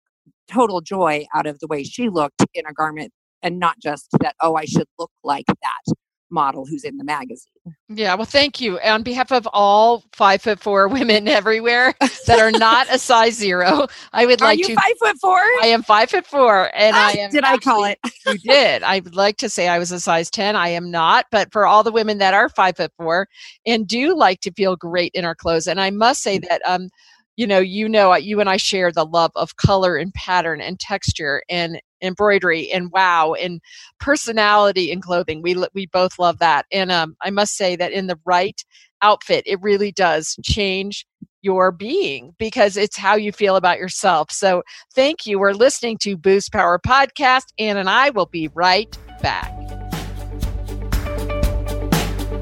total 0.51 0.81
joy 0.81 1.27
out 1.35 1.47
of 1.47 1.59
the 1.59 1.67
way 1.67 1.83
she 1.85 2.09
looked 2.09 2.45
in 2.55 2.65
a 2.67 2.73
garment 2.73 3.13
and 3.43 3.59
not 3.59 3.79
just 3.81 4.09
that, 4.21 4.35
oh, 4.41 4.55
I 4.55 4.65
should 4.65 4.87
look 4.99 5.11
like 5.23 5.47
that 5.47 5.95
model 6.31 6.67
who's 6.67 6.85
in 6.85 6.97
the 6.97 7.05
magazine. 7.05 7.53
Yeah, 7.89 8.15
well, 8.15 8.25
thank 8.25 8.61
you. 8.61 8.79
On 8.81 9.03
behalf 9.03 9.33
of 9.33 9.49
all 9.53 10.05
five 10.13 10.43
foot 10.43 10.61
four 10.61 10.89
women 10.89 11.29
everywhere 11.29 11.95
that 12.27 12.39
are 12.39 12.51
not 12.51 12.87
a 12.91 12.99
size 12.99 13.35
zero, 13.35 13.87
I 14.13 14.27
would 14.27 14.41
like 14.41 14.61
to. 14.61 14.75
five 14.75 14.99
foot 15.01 15.17
four? 15.21 15.39
I 15.39 15.67
am 15.67 15.83
five 15.83 16.11
foot 16.11 16.27
four, 16.27 16.71
and 16.75 16.95
ah, 16.97 17.09
I 17.09 17.13
am. 17.13 17.31
Did 17.31 17.45
actually, 17.45 17.71
I 17.71 17.73
call 17.73 17.85
it? 17.85 17.99
you 18.27 18.39
did. 18.39 18.83
I 18.83 19.01
would 19.01 19.17
like 19.17 19.37
to 19.39 19.49
say 19.49 19.69
I 19.69 19.79
was 19.79 19.93
a 19.93 20.01
size 20.01 20.31
ten. 20.31 20.57
I 20.57 20.69
am 20.69 20.91
not, 20.91 21.27
but 21.31 21.53
for 21.53 21.67
all 21.67 21.83
the 21.83 21.93
women 21.93 22.19
that 22.19 22.35
are 22.35 22.49
five 22.49 22.77
foot 22.77 22.93
four 22.97 23.27
and 23.67 23.87
do 23.87 24.17
like 24.17 24.41
to 24.41 24.53
feel 24.53 24.77
great 24.77 25.13
in 25.15 25.25
our 25.25 25.35
clothes, 25.35 25.67
and 25.67 25.81
I 25.81 25.91
must 25.91 26.23
say 26.23 26.39
that 26.39 26.63
um, 26.67 26.89
you 27.37 27.47
know, 27.47 27.61
you 27.61 27.89
know, 27.89 28.15
you 28.17 28.41
and 28.41 28.51
I 28.51 28.57
share 28.57 28.91
the 28.91 29.05
love 29.05 29.31
of 29.37 29.57
color 29.57 29.97
and 29.97 30.13
pattern 30.13 30.61
and 30.61 30.79
texture, 30.79 31.43
and 31.49 31.81
embroidery 32.03 32.71
and 32.71 32.91
wow 32.93 33.35
and 33.35 33.61
personality 34.01 34.91
in 34.91 35.01
clothing. 35.01 35.43
We 35.43 35.57
we 35.75 35.87
both 35.87 36.19
love 36.19 36.39
that. 36.39 36.67
And 36.73 36.91
um, 36.91 37.17
I 37.23 37.31
must 37.31 37.57
say 37.57 37.77
that 37.77 37.93
in 37.93 38.07
the 38.07 38.19
right 38.25 38.63
outfit, 39.03 39.45
it 39.47 39.61
really 39.63 39.93
does 39.93 40.37
change 40.43 41.07
your 41.41 41.71
being 41.71 42.35
because 42.39 42.77
it's 42.77 42.97
how 42.97 43.15
you 43.15 43.33
feel 43.33 43.57
about 43.57 43.79
yourself. 43.79 44.31
So 44.31 44.63
thank 44.95 45.25
you. 45.25 45.39
We're 45.39 45.53
listening 45.53 45.99
to 45.99 46.17
Boost 46.17 46.53
Power 46.53 46.81
Podcast. 46.85 47.53
Ann 47.59 47.77
and 47.77 47.89
I 47.89 48.11
will 48.11 48.27
be 48.27 48.49
right 48.55 48.97
back. 49.23 49.53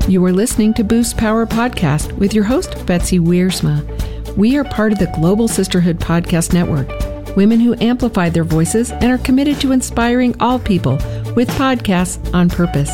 You 0.08 0.24
are 0.24 0.32
listening 0.32 0.72
to 0.74 0.84
Boost 0.84 1.16
Power 1.16 1.46
Podcast 1.46 2.12
with 2.12 2.32
your 2.32 2.44
host, 2.44 2.86
Betsy 2.86 3.18
Wiersma. 3.18 4.36
We 4.36 4.56
are 4.56 4.64
part 4.64 4.92
of 4.92 4.98
the 4.98 5.08
Global 5.08 5.48
Sisterhood 5.48 5.98
Podcast 5.98 6.52
Network, 6.52 6.88
women 7.36 7.60
who 7.60 7.76
amplify 7.80 8.28
their 8.28 8.44
voices 8.44 8.90
and 8.90 9.04
are 9.04 9.18
committed 9.18 9.60
to 9.60 9.72
inspiring 9.72 10.34
all 10.40 10.58
people 10.58 10.94
with 11.36 11.48
podcasts 11.50 12.18
on 12.34 12.48
purpose. 12.48 12.90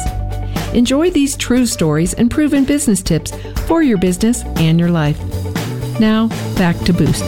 Enjoy 0.74 1.10
these 1.10 1.36
true 1.36 1.64
stories 1.64 2.12
and 2.14 2.30
proven 2.30 2.64
business 2.64 3.02
tips 3.02 3.32
for 3.66 3.82
your 3.82 3.98
business 3.98 4.42
and 4.56 4.78
your 4.78 4.90
life. 4.90 5.18
Now, 6.00 6.28
back 6.56 6.76
to 6.80 6.92
Boost. 6.92 7.24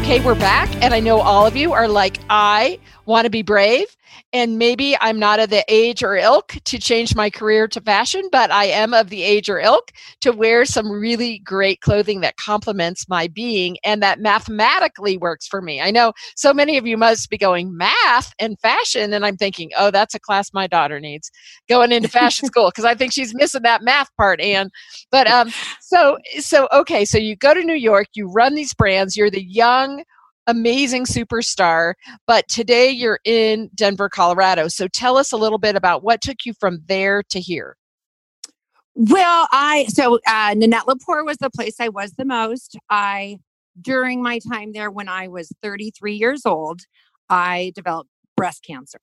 Okay, 0.00 0.20
we're 0.20 0.36
back, 0.36 0.70
and 0.82 0.94
I 0.94 1.00
know 1.00 1.20
all 1.20 1.46
of 1.46 1.56
you 1.56 1.72
are 1.72 1.88
like, 1.88 2.18
I 2.30 2.78
want 3.06 3.24
to 3.24 3.30
be 3.30 3.42
brave 3.42 3.96
and 4.32 4.58
maybe 4.58 4.96
I'm 5.00 5.18
not 5.18 5.40
of 5.40 5.50
the 5.50 5.64
age 5.68 6.02
or 6.02 6.16
ilk 6.16 6.56
to 6.64 6.78
change 6.78 7.14
my 7.14 7.30
career 7.30 7.68
to 7.68 7.80
fashion, 7.80 8.28
but 8.30 8.50
I 8.50 8.66
am 8.66 8.94
of 8.94 9.10
the 9.10 9.22
age 9.22 9.48
or 9.48 9.58
ilk 9.58 9.92
to 10.20 10.32
wear 10.32 10.64
some 10.64 10.90
really 10.90 11.38
great 11.40 11.80
clothing 11.80 12.20
that 12.20 12.36
complements 12.36 13.08
my 13.08 13.28
being 13.28 13.76
and 13.84 14.02
that 14.02 14.20
mathematically 14.20 15.16
works 15.16 15.46
for 15.46 15.62
me. 15.62 15.80
I 15.80 15.90
know 15.90 16.12
so 16.36 16.52
many 16.52 16.76
of 16.78 16.86
you 16.86 16.96
must 16.96 17.30
be 17.30 17.38
going 17.38 17.76
math 17.76 18.32
and 18.38 18.58
fashion, 18.60 19.12
and 19.12 19.24
I'm 19.24 19.36
thinking, 19.36 19.70
oh, 19.76 19.90
that's 19.90 20.14
a 20.14 20.20
class 20.20 20.52
my 20.52 20.66
daughter 20.66 21.00
needs 21.00 21.30
going 21.68 21.92
into 21.92 22.08
fashion 22.08 22.46
school 22.56 22.70
because 22.70 22.84
I 22.84 22.94
think 22.94 23.12
she's 23.12 23.34
missing 23.34 23.62
that 23.62 23.82
math 23.82 24.14
part. 24.16 24.40
And 24.40 24.70
but 25.10 25.26
um, 25.26 25.50
so 25.80 26.18
so 26.38 26.68
okay, 26.72 27.04
so 27.04 27.18
you 27.18 27.36
go 27.36 27.54
to 27.54 27.62
New 27.62 27.74
York, 27.74 28.08
you 28.14 28.30
run 28.30 28.54
these 28.54 28.74
brands, 28.74 29.16
you're 29.16 29.30
the 29.30 29.44
young 29.44 30.02
amazing 30.46 31.04
superstar, 31.04 31.94
but 32.26 32.48
today 32.48 32.90
you're 32.90 33.20
in 33.24 33.70
Denver, 33.74 34.08
Colorado. 34.08 34.68
So 34.68 34.88
tell 34.88 35.16
us 35.16 35.32
a 35.32 35.36
little 35.36 35.58
bit 35.58 35.76
about 35.76 36.02
what 36.02 36.20
took 36.20 36.44
you 36.44 36.52
from 36.58 36.80
there 36.86 37.22
to 37.30 37.40
here. 37.40 37.76
Well, 38.94 39.46
I 39.52 39.86
so 39.88 40.18
uh, 40.26 40.54
Nanette 40.56 40.84
Lepore 40.86 41.24
was 41.24 41.36
the 41.36 41.50
place 41.50 41.76
I 41.80 41.90
was 41.90 42.12
the 42.12 42.24
most. 42.24 42.78
I 42.88 43.38
during 43.80 44.22
my 44.22 44.38
time 44.38 44.72
there, 44.72 44.90
when 44.90 45.08
I 45.08 45.28
was 45.28 45.52
33 45.62 46.14
years 46.14 46.46
old, 46.46 46.80
I 47.28 47.72
developed 47.74 48.08
breast 48.38 48.64
cancer, 48.66 49.00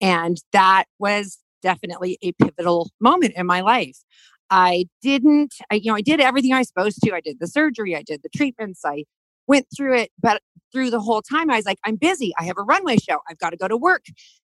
and 0.00 0.40
that 0.52 0.84
was 1.00 1.38
definitely 1.62 2.18
a 2.22 2.30
pivotal 2.32 2.90
moment 3.00 3.34
in 3.36 3.46
my 3.46 3.60
life. 3.60 3.98
I 4.50 4.86
didn't, 5.02 5.54
I, 5.68 5.76
you 5.76 5.90
know, 5.90 5.96
I 5.96 6.02
did 6.02 6.20
everything 6.20 6.52
I 6.52 6.58
was 6.58 6.68
supposed 6.68 7.00
to. 7.02 7.12
I 7.12 7.20
did 7.20 7.40
the 7.40 7.48
surgery, 7.48 7.96
I 7.96 8.02
did 8.02 8.22
the 8.22 8.28
treatments, 8.28 8.82
I 8.84 9.04
went 9.46 9.66
through 9.76 9.96
it, 9.96 10.10
but 10.20 10.42
through 10.72 10.90
the 10.90 11.00
whole 11.00 11.22
time, 11.22 11.50
I 11.50 11.56
was 11.56 11.66
like, 11.66 11.78
I'm 11.84 11.96
busy. 11.96 12.32
I 12.38 12.44
have 12.44 12.58
a 12.58 12.62
runway 12.62 12.96
show. 12.96 13.18
I've 13.28 13.38
got 13.38 13.50
to 13.50 13.56
go 13.56 13.68
to 13.68 13.76
work. 13.76 14.04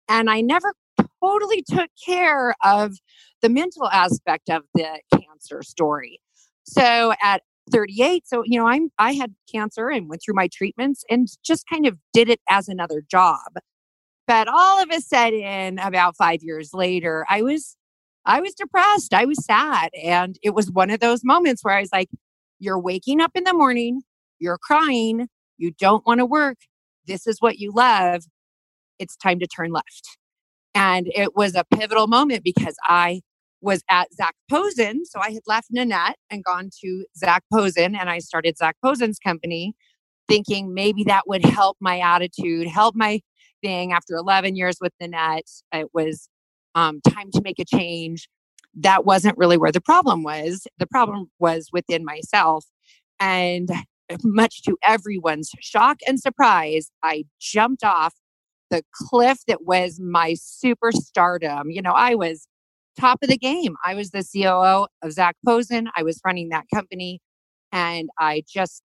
And 0.10 0.29
I 0.29 0.41
never 0.41 0.74
totally 1.22 1.63
took 1.70 1.89
care 2.06 2.56
of 2.63 2.96
the 3.41 3.50
mental 3.50 3.89
aspect 3.89 4.50
of 4.50 4.63
the 4.74 5.00
cancer 5.13 5.62
story. 5.62 6.20
So 6.63 7.13
at 7.22 7.44
38, 7.72 8.27
so 8.27 8.44
you 8.46 8.60
know, 8.60 8.67
I'm 8.67 8.89
I 8.98 9.13
had 9.13 9.36
cancer 9.51 9.89
and 9.89 10.10
went 10.10 10.22
through 10.24 10.36
my 10.36 10.48
treatments 10.48 11.03
and 11.10 11.27
just 11.44 11.65
kind 11.67 11.86
of 11.86 11.98
did 12.13 12.29
it 12.29 12.39
as 12.50 12.67
another 12.67 13.03
job. 13.10 13.39
But 14.25 14.48
all 14.48 14.82
of 14.82 14.89
a 14.91 15.01
sudden, 15.01 15.79
about 15.79 16.17
five 16.17 16.44
years 16.44 16.72
later, 16.74 17.25
I 17.29 17.41
was 17.41 17.77
I 18.25 18.41
was 18.41 18.53
depressed. 18.53 19.13
I 19.13 19.25
was 19.25 19.44
sad. 19.44 19.89
And 20.03 20.38
it 20.44 20.53
was 20.53 20.70
one 20.70 20.89
of 20.89 21.00
those 21.00 21.24
moments 21.24 21.63
where 21.63 21.75
I 21.75 21.82
was 21.82 21.91
like, 21.94 22.10
you're 22.60 22.79
waking 22.79 23.22
up 23.22 23.32
in 23.36 23.46
the 23.46 23.53
morning, 23.53 24.01
you're 24.39 24.58
crying, 24.58 25.27
you 25.58 25.72
don't 25.72 26.06
want 26.06 26.20
to 26.20 26.25
work, 26.25 26.58
this 27.06 27.27
is 27.27 27.38
what 27.39 27.58
you 27.58 27.72
love, 27.72 28.24
it's 29.00 29.15
time 29.15 29.39
to 29.39 29.48
turn 29.48 29.72
left. 29.72 30.17
And 30.75 31.08
it 31.15 31.36
was 31.36 31.56
a 31.56 31.63
pivotal 31.63 32.08
moment 32.08 32.44
because 32.44 32.75
I 32.84 33.22
was 33.62 33.82
at 33.89 34.13
Zac 34.13 34.36
Posen. 34.50 35.06
So 35.06 35.20
I 35.20 35.32
had 35.32 35.41
left 35.48 35.67
Nanette 35.72 36.17
and 36.29 36.44
gone 36.44 36.70
to 36.82 37.06
Zac 37.17 37.44
Posen 37.51 37.96
and 37.96 38.10
I 38.10 38.20
started 38.20 38.58
Zac 38.58 38.75
Posen's 38.84 39.17
company 39.20 39.74
thinking 40.27 40.74
maybe 40.74 41.03
that 41.06 41.27
would 41.27 41.44
help 41.46 41.77
my 41.79 42.00
attitude, 42.00 42.67
help 42.67 42.96
my 42.96 43.22
thing. 43.63 43.94
After 43.94 44.15
11 44.15 44.56
years 44.56 44.77
with 44.79 44.94
Nanette, 45.00 45.50
it 45.74 45.88
was 45.94 46.29
um, 46.75 47.01
time 47.08 47.32
to 47.32 47.41
make 47.41 47.60
a 47.60 47.65
change. 47.65 48.27
That 48.75 49.06
wasn't 49.06 49.38
really 49.38 49.58
where 49.58 49.72
the 49.72 49.82
problem 49.82 50.24
was. 50.24 50.67
The 50.77 50.88
problem 50.88 51.32
was 51.39 51.70
within 51.72 52.06
myself. 52.06 52.65
And 53.20 53.70
much 54.24 54.62
to 54.64 54.78
everyone's 54.84 55.52
shock 55.60 55.98
and 56.08 56.20
surprise, 56.20 56.92
I 57.04 57.26
jumped 57.40 57.84
off 57.84 58.14
the 58.70 58.84
cliff 58.94 59.40
that 59.48 59.64
was 59.64 60.00
my 60.00 60.34
superstardom. 60.34 61.66
You 61.68 61.82
know, 61.82 61.94
I 61.94 62.16
was 62.16 62.48
top 63.00 63.20
of 63.22 63.30
the 63.30 63.38
game. 63.38 63.76
I 63.86 63.94
was 63.94 64.12
the 64.12 64.24
COO 64.24 64.88
of 65.04 65.12
Zac 65.12 65.36
Posen. 65.46 65.90
I 65.96 66.04
was 66.04 66.20
running 66.26 66.50
that 66.50 66.66
company 66.74 67.22
and 67.72 68.10
I 68.20 68.44
just 68.48 68.82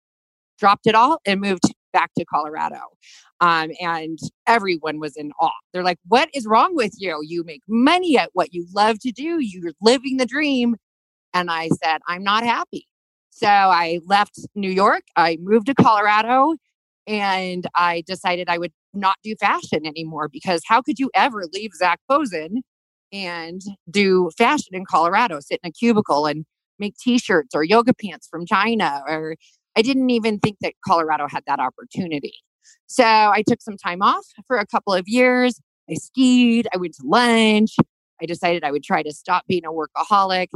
dropped 0.59 0.87
it 0.87 0.95
all 0.95 1.19
and 1.25 1.41
moved 1.41 1.63
back 1.93 2.11
to 2.17 2.25
Colorado. 2.25 2.79
Um, 3.39 3.71
and 3.81 4.19
everyone 4.47 4.99
was 4.99 5.15
in 5.17 5.31
awe. 5.39 5.49
They're 5.73 5.83
like, 5.83 5.97
What 6.07 6.29
is 6.33 6.45
wrong 6.45 6.75
with 6.75 6.93
you? 6.97 7.19
You 7.23 7.43
make 7.43 7.61
money 7.67 8.17
at 8.17 8.29
what 8.33 8.53
you 8.53 8.67
love 8.73 8.99
to 8.99 9.11
do, 9.11 9.39
you're 9.39 9.73
living 9.81 10.17
the 10.17 10.25
dream. 10.25 10.75
And 11.33 11.49
I 11.49 11.69
said, 11.83 12.01
I'm 12.07 12.23
not 12.23 12.43
happy. 12.43 12.87
So 13.31 13.47
I 13.47 13.99
left 14.05 14.39
New 14.55 14.69
York, 14.69 15.03
I 15.15 15.37
moved 15.41 15.67
to 15.67 15.73
Colorado, 15.73 16.55
and 17.07 17.65
I 17.75 18.03
decided 18.05 18.49
I 18.49 18.57
would 18.57 18.73
not 18.93 19.15
do 19.23 19.35
fashion 19.39 19.85
anymore 19.85 20.29
because 20.31 20.61
how 20.67 20.81
could 20.81 20.99
you 20.99 21.09
ever 21.15 21.45
leave 21.51 21.71
Zac 21.73 21.99
Posen 22.09 22.61
and 23.11 23.61
do 23.89 24.29
fashion 24.37 24.73
in 24.73 24.85
Colorado, 24.85 25.39
sit 25.39 25.59
in 25.63 25.69
a 25.69 25.71
cubicle 25.71 26.25
and 26.27 26.45
make 26.77 26.95
t-shirts 26.97 27.55
or 27.55 27.63
yoga 27.63 27.93
pants 27.93 28.27
from 28.29 28.45
China 28.45 29.01
or 29.07 29.35
I 29.75 29.81
didn't 29.81 30.09
even 30.09 30.39
think 30.39 30.57
that 30.61 30.73
Colorado 30.85 31.27
had 31.29 31.43
that 31.47 31.59
opportunity. 31.59 32.33
So 32.87 33.05
I 33.05 33.43
took 33.47 33.61
some 33.61 33.77
time 33.77 34.01
off 34.01 34.25
for 34.45 34.57
a 34.57 34.67
couple 34.67 34.93
of 34.93 35.07
years. 35.07 35.59
I 35.89 35.95
skied, 35.95 36.67
I 36.73 36.77
went 36.77 36.95
to 36.95 37.03
lunch. 37.05 37.75
I 38.21 38.25
decided 38.25 38.63
I 38.63 38.71
would 38.71 38.83
try 38.83 39.01
to 39.01 39.13
stop 39.13 39.45
being 39.47 39.63
a 39.65 39.71
workaholic. 39.71 40.47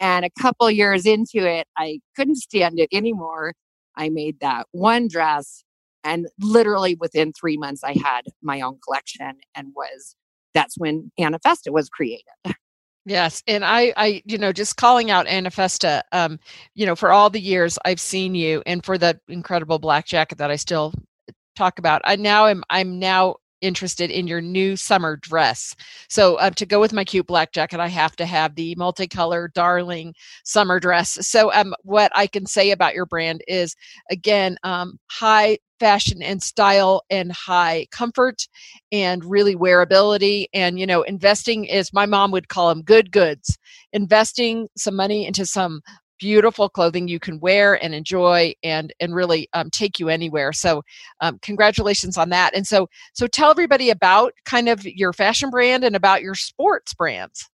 And 0.00 0.24
a 0.24 0.30
couple 0.40 0.70
years 0.70 1.06
into 1.06 1.46
it, 1.48 1.66
I 1.76 2.00
couldn't 2.16 2.36
stand 2.36 2.78
it 2.78 2.88
anymore. 2.92 3.54
I 3.96 4.08
made 4.08 4.40
that 4.40 4.66
one 4.72 5.08
dress. 5.08 5.64
And 6.02 6.26
literally 6.40 6.96
within 6.96 7.32
three 7.32 7.56
months, 7.56 7.82
I 7.82 7.92
had 7.92 8.22
my 8.42 8.60
own 8.60 8.78
collection 8.84 9.38
and 9.54 9.68
was 9.74 10.16
that's 10.52 10.76
when 10.78 11.10
Anifesta 11.18 11.70
was 11.70 11.88
created. 11.88 12.24
Yes, 13.06 13.42
and 13.46 13.66
I, 13.66 13.92
I, 13.98 14.22
you 14.24 14.38
know, 14.38 14.50
just 14.50 14.78
calling 14.78 15.10
out 15.10 15.26
Anifesta, 15.26 16.00
um, 16.12 16.38
you 16.74 16.86
know, 16.86 16.96
for 16.96 17.12
all 17.12 17.28
the 17.28 17.40
years 17.40 17.78
I've 17.84 18.00
seen 18.00 18.34
you, 18.34 18.62
and 18.64 18.82
for 18.82 18.96
the 18.96 19.20
incredible 19.28 19.78
black 19.78 20.06
jacket 20.06 20.38
that 20.38 20.50
I 20.50 20.56
still 20.56 20.94
talk 21.54 21.78
about, 21.78 22.00
I 22.06 22.16
now 22.16 22.46
am, 22.46 22.64
I'm 22.70 22.98
now 22.98 23.36
interested 23.64 24.10
in 24.10 24.26
your 24.26 24.40
new 24.40 24.76
summer 24.76 25.16
dress. 25.16 25.74
So 26.08 26.38
um, 26.40 26.54
to 26.54 26.66
go 26.66 26.80
with 26.80 26.92
my 26.92 27.04
cute 27.04 27.26
black 27.26 27.52
jacket, 27.52 27.80
I 27.80 27.88
have 27.88 28.14
to 28.16 28.26
have 28.26 28.54
the 28.54 28.74
multicolor 28.76 29.52
darling 29.52 30.14
summer 30.44 30.78
dress. 30.78 31.18
So 31.26 31.52
um, 31.52 31.74
what 31.82 32.12
I 32.14 32.26
can 32.26 32.46
say 32.46 32.70
about 32.70 32.94
your 32.94 33.06
brand 33.06 33.42
is 33.48 33.74
again 34.10 34.58
um, 34.62 34.98
high 35.10 35.58
fashion 35.80 36.22
and 36.22 36.42
style 36.42 37.02
and 37.10 37.32
high 37.32 37.86
comfort 37.90 38.46
and 38.92 39.24
really 39.24 39.56
wearability 39.56 40.46
and 40.54 40.78
you 40.78 40.86
know 40.86 41.02
investing 41.02 41.64
is 41.64 41.92
my 41.92 42.06
mom 42.06 42.30
would 42.30 42.48
call 42.48 42.68
them 42.68 42.80
good 42.80 43.10
goods 43.10 43.58
investing 43.92 44.68
some 44.76 44.94
money 44.94 45.26
into 45.26 45.44
some 45.44 45.80
beautiful 46.18 46.68
clothing 46.68 47.08
you 47.08 47.18
can 47.18 47.40
wear 47.40 47.82
and 47.82 47.94
enjoy 47.94 48.52
and 48.62 48.92
and 49.00 49.14
really 49.14 49.48
um, 49.52 49.70
take 49.70 49.98
you 49.98 50.08
anywhere 50.08 50.52
so 50.52 50.82
um, 51.20 51.38
congratulations 51.42 52.16
on 52.16 52.28
that 52.28 52.54
and 52.54 52.66
so 52.66 52.88
so 53.12 53.26
tell 53.26 53.50
everybody 53.50 53.90
about 53.90 54.32
kind 54.44 54.68
of 54.68 54.84
your 54.84 55.12
fashion 55.12 55.50
brand 55.50 55.84
and 55.84 55.96
about 55.96 56.22
your 56.22 56.34
sports 56.34 56.94
brands 56.94 57.48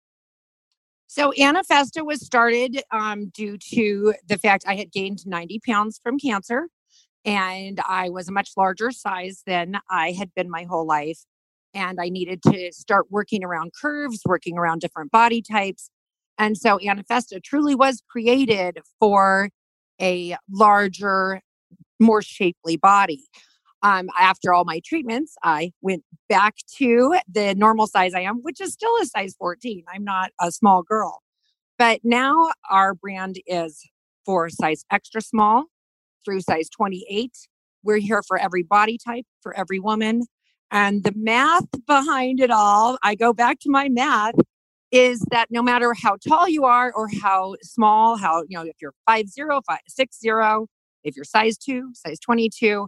so 1.09 1.31
Anifesta 1.37 2.05
was 2.05 2.25
started 2.25 2.81
um, 2.91 3.29
due 3.29 3.57
to 3.73 4.13
the 4.27 4.37
fact 4.37 4.65
I 4.67 4.75
had 4.75 4.91
gained 4.91 5.25
90 5.25 5.61
pounds 5.65 5.99
from 6.03 6.19
cancer 6.19 6.67
and 7.27 7.81
I 7.87 8.09
was 8.09 8.29
a 8.29 8.31
much 8.31 8.51
larger 8.55 8.89
size 8.89 9.43
than 9.45 9.79
I 9.89 10.13
had 10.13 10.33
been 10.33 10.49
my 10.49 10.63
whole 10.63 10.85
life. 10.85 11.19
And 11.73 11.99
I 11.99 12.07
needed 12.07 12.41
to 12.43 12.71
start 12.71 13.07
working 13.11 13.43
around 13.43 13.73
curves, 13.79 14.21
working 14.25 14.57
around 14.57 14.79
different 14.79 15.11
body 15.11 15.41
types. 15.41 15.89
And 16.37 16.57
so 16.57 16.77
Anifesta 16.79 17.41
truly 17.43 17.75
was 17.75 18.01
created 18.09 18.79
for 18.99 19.49
a 20.01 20.35
larger, 20.51 21.41
more 21.99 22.21
shapely 22.21 22.77
body. 22.77 23.23
Um, 23.83 24.09
after 24.19 24.53
all 24.53 24.65
my 24.65 24.81
treatments, 24.83 25.35
I 25.43 25.71
went 25.81 26.03
back 26.29 26.55
to 26.77 27.17
the 27.31 27.53
normal 27.55 27.87
size 27.87 28.13
I 28.15 28.21
am, 28.21 28.37
which 28.41 28.59
is 28.59 28.73
still 28.73 28.95
a 29.01 29.05
size 29.05 29.35
14. 29.37 29.83
I'm 29.93 30.03
not 30.03 30.31
a 30.41 30.51
small 30.51 30.83
girl. 30.83 31.21
But 31.77 32.01
now 32.03 32.51
our 32.71 32.95
brand 32.95 33.39
is 33.45 33.87
for 34.25 34.49
size 34.49 34.83
extra 34.91 35.21
small 35.21 35.65
through 36.25 36.41
size 36.41 36.69
28. 36.69 37.31
We're 37.83 37.97
here 37.97 38.23
for 38.27 38.37
every 38.37 38.63
body 38.63 38.97
type, 38.97 39.25
for 39.41 39.55
every 39.55 39.79
woman. 39.79 40.23
And 40.71 41.03
the 41.03 41.13
math 41.15 41.67
behind 41.85 42.41
it 42.41 42.51
all, 42.51 42.97
I 43.03 43.15
go 43.15 43.31
back 43.31 43.59
to 43.61 43.69
my 43.69 43.89
math, 43.89 44.35
is 44.91 45.19
that 45.31 45.47
no 45.51 45.61
matter 45.61 45.93
how 45.93 46.15
tall 46.27 46.47
you 46.47 46.65
are 46.65 46.91
or 46.93 47.09
how 47.21 47.55
small, 47.61 48.17
how, 48.17 48.43
you 48.47 48.57
know, 48.57 48.63
if 48.63 48.75
you're 48.81 48.93
five 49.05 49.27
zero, 49.27 49.61
five 49.67 49.79
six 49.87 50.19
zero, 50.19 50.67
if 51.03 51.15
you're 51.15 51.25
size 51.25 51.57
two, 51.57 51.91
size 51.93 52.19
22, 52.19 52.87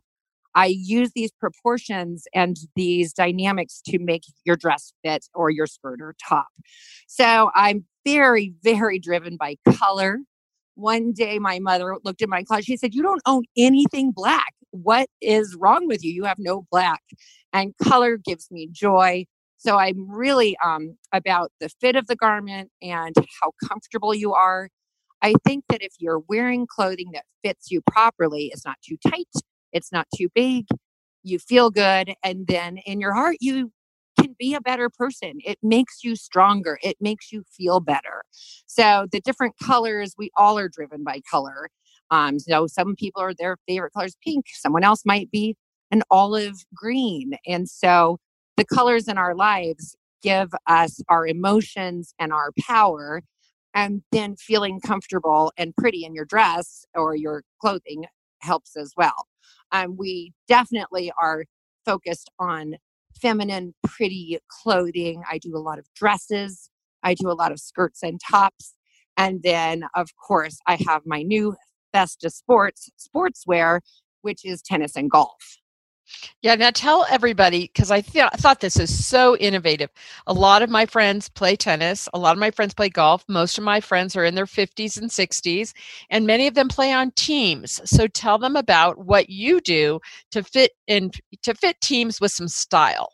I 0.55 0.65
use 0.65 1.11
these 1.13 1.31
proportions 1.31 2.25
and 2.33 2.57
these 2.75 3.13
dynamics 3.13 3.81
to 3.87 3.99
make 3.99 4.23
your 4.45 4.55
dress 4.55 4.93
fit 5.03 5.25
or 5.33 5.49
your 5.49 5.67
skirt 5.67 6.01
or 6.01 6.15
top. 6.27 6.47
So 7.07 7.51
I'm 7.55 7.85
very, 8.05 8.53
very 8.63 8.99
driven 8.99 9.37
by 9.37 9.55
color. 9.77 10.19
One 10.75 11.11
day, 11.11 11.39
my 11.39 11.59
mother 11.59 11.97
looked 12.03 12.21
at 12.21 12.29
my 12.29 12.43
closet. 12.43 12.65
She 12.65 12.77
said, 12.77 12.95
You 12.95 13.03
don't 13.03 13.21
own 13.25 13.43
anything 13.57 14.11
black. 14.11 14.53
What 14.71 15.07
is 15.21 15.55
wrong 15.59 15.87
with 15.87 16.03
you? 16.03 16.11
You 16.11 16.23
have 16.25 16.39
no 16.39 16.65
black. 16.71 17.01
And 17.53 17.73
color 17.83 18.17
gives 18.17 18.49
me 18.49 18.69
joy. 18.71 19.25
So 19.59 19.77
I'm 19.77 20.09
really 20.09 20.57
um, 20.65 20.97
about 21.13 21.51
the 21.59 21.69
fit 21.81 21.95
of 21.97 22.07
the 22.07 22.15
garment 22.15 22.71
and 22.81 23.13
how 23.41 23.51
comfortable 23.67 24.15
you 24.15 24.33
are. 24.33 24.69
I 25.21 25.33
think 25.45 25.65
that 25.69 25.83
if 25.83 25.93
you're 25.99 26.21
wearing 26.29 26.65
clothing 26.65 27.11
that 27.13 27.25
fits 27.43 27.69
you 27.69 27.81
properly, 27.91 28.51
it's 28.53 28.65
not 28.65 28.77
too 28.81 28.97
tight, 29.05 29.27
it's 29.73 29.91
not 29.91 30.07
too 30.15 30.29
big, 30.33 30.65
you 31.23 31.39
feel 31.39 31.69
good, 31.71 32.13
and 32.23 32.47
then 32.47 32.77
in 32.85 33.01
your 33.01 33.13
heart, 33.13 33.35
you 33.41 33.71
can 34.17 34.33
be 34.39 34.53
a 34.53 34.61
better 34.61 34.89
person. 34.89 35.39
It 35.45 35.57
makes 35.61 36.05
you 36.05 36.15
stronger, 36.15 36.79
it 36.81 36.95
makes 37.01 37.31
you 37.33 37.43
feel 37.51 37.81
better. 37.81 38.23
So, 38.65 39.07
the 39.11 39.19
different 39.19 39.55
colors, 39.61 40.13
we 40.17 40.31
all 40.37 40.57
are 40.57 40.69
driven 40.69 41.03
by 41.03 41.19
color. 41.29 41.69
Um, 42.11 42.39
so, 42.39 42.65
some 42.67 42.95
people 42.95 43.21
are 43.21 43.33
their 43.33 43.57
favorite 43.67 43.91
color 43.91 44.05
is 44.05 44.15
pink, 44.25 44.45
someone 44.53 44.85
else 44.85 45.01
might 45.05 45.29
be 45.31 45.55
an 45.91 46.03
olive 46.09 46.55
green. 46.73 47.33
And 47.45 47.69
so, 47.69 48.19
the 48.59 48.65
colors 48.65 49.07
in 49.07 49.17
our 49.17 49.33
lives 49.35 49.95
give 50.21 50.49
us 50.67 51.01
our 51.07 51.25
emotions 51.25 52.13
and 52.19 52.33
our 52.33 52.51
power 52.59 53.21
and 53.73 54.01
then 54.11 54.35
feeling 54.35 54.81
comfortable 54.81 55.53
and 55.57 55.73
pretty 55.77 56.03
in 56.03 56.13
your 56.13 56.25
dress 56.25 56.85
or 56.93 57.15
your 57.15 57.43
clothing 57.61 58.03
helps 58.41 58.75
as 58.75 58.91
well. 58.97 59.27
Um, 59.71 59.95
we 59.97 60.33
definitely 60.49 61.09
are 61.21 61.45
focused 61.85 62.29
on 62.37 62.75
feminine, 63.21 63.75
pretty 63.85 64.39
clothing. 64.49 65.23
I 65.31 65.37
do 65.37 65.55
a 65.55 65.59
lot 65.59 65.79
of 65.79 65.85
dresses, 65.95 66.69
I 67.01 67.13
do 67.13 67.29
a 67.29 67.33
lot 67.33 67.53
of 67.53 67.61
skirts 67.61 68.03
and 68.03 68.19
tops. 68.29 68.75
And 69.15 69.41
then, 69.41 69.85
of 69.95 70.09
course, 70.17 70.57
I 70.67 70.77
have 70.85 71.03
my 71.05 71.21
new 71.21 71.55
Festa 71.93 72.29
Sports 72.29 72.89
sportswear, 72.99 73.79
which 74.21 74.43
is 74.43 74.61
tennis 74.61 74.97
and 74.97 75.09
golf. 75.09 75.59
Yeah, 76.41 76.55
now 76.55 76.71
tell 76.71 77.05
everybody 77.09 77.67
because 77.67 77.91
I 77.91 78.01
th- 78.01 78.31
thought 78.37 78.61
this 78.61 78.79
is 78.79 79.05
so 79.05 79.35
innovative. 79.37 79.89
A 80.27 80.33
lot 80.33 80.61
of 80.61 80.69
my 80.69 80.85
friends 80.85 81.29
play 81.29 81.55
tennis, 81.55 82.07
a 82.13 82.19
lot 82.19 82.33
of 82.33 82.39
my 82.39 82.51
friends 82.51 82.73
play 82.73 82.89
golf. 82.89 83.23
Most 83.27 83.57
of 83.57 83.63
my 83.63 83.81
friends 83.81 84.15
are 84.15 84.25
in 84.25 84.35
their 84.35 84.45
50s 84.45 84.97
and 84.97 85.09
60s, 85.09 85.73
and 86.09 86.25
many 86.25 86.47
of 86.47 86.53
them 86.53 86.67
play 86.67 86.93
on 86.93 87.11
teams. 87.11 87.81
So 87.85 88.07
tell 88.07 88.37
them 88.37 88.55
about 88.55 88.97
what 89.05 89.29
you 89.29 89.61
do 89.61 89.99
to 90.31 90.43
fit 90.43 90.71
in 90.87 91.11
to 91.43 91.53
fit 91.53 91.79
teams 91.81 92.21
with 92.21 92.31
some 92.31 92.47
style. 92.47 93.13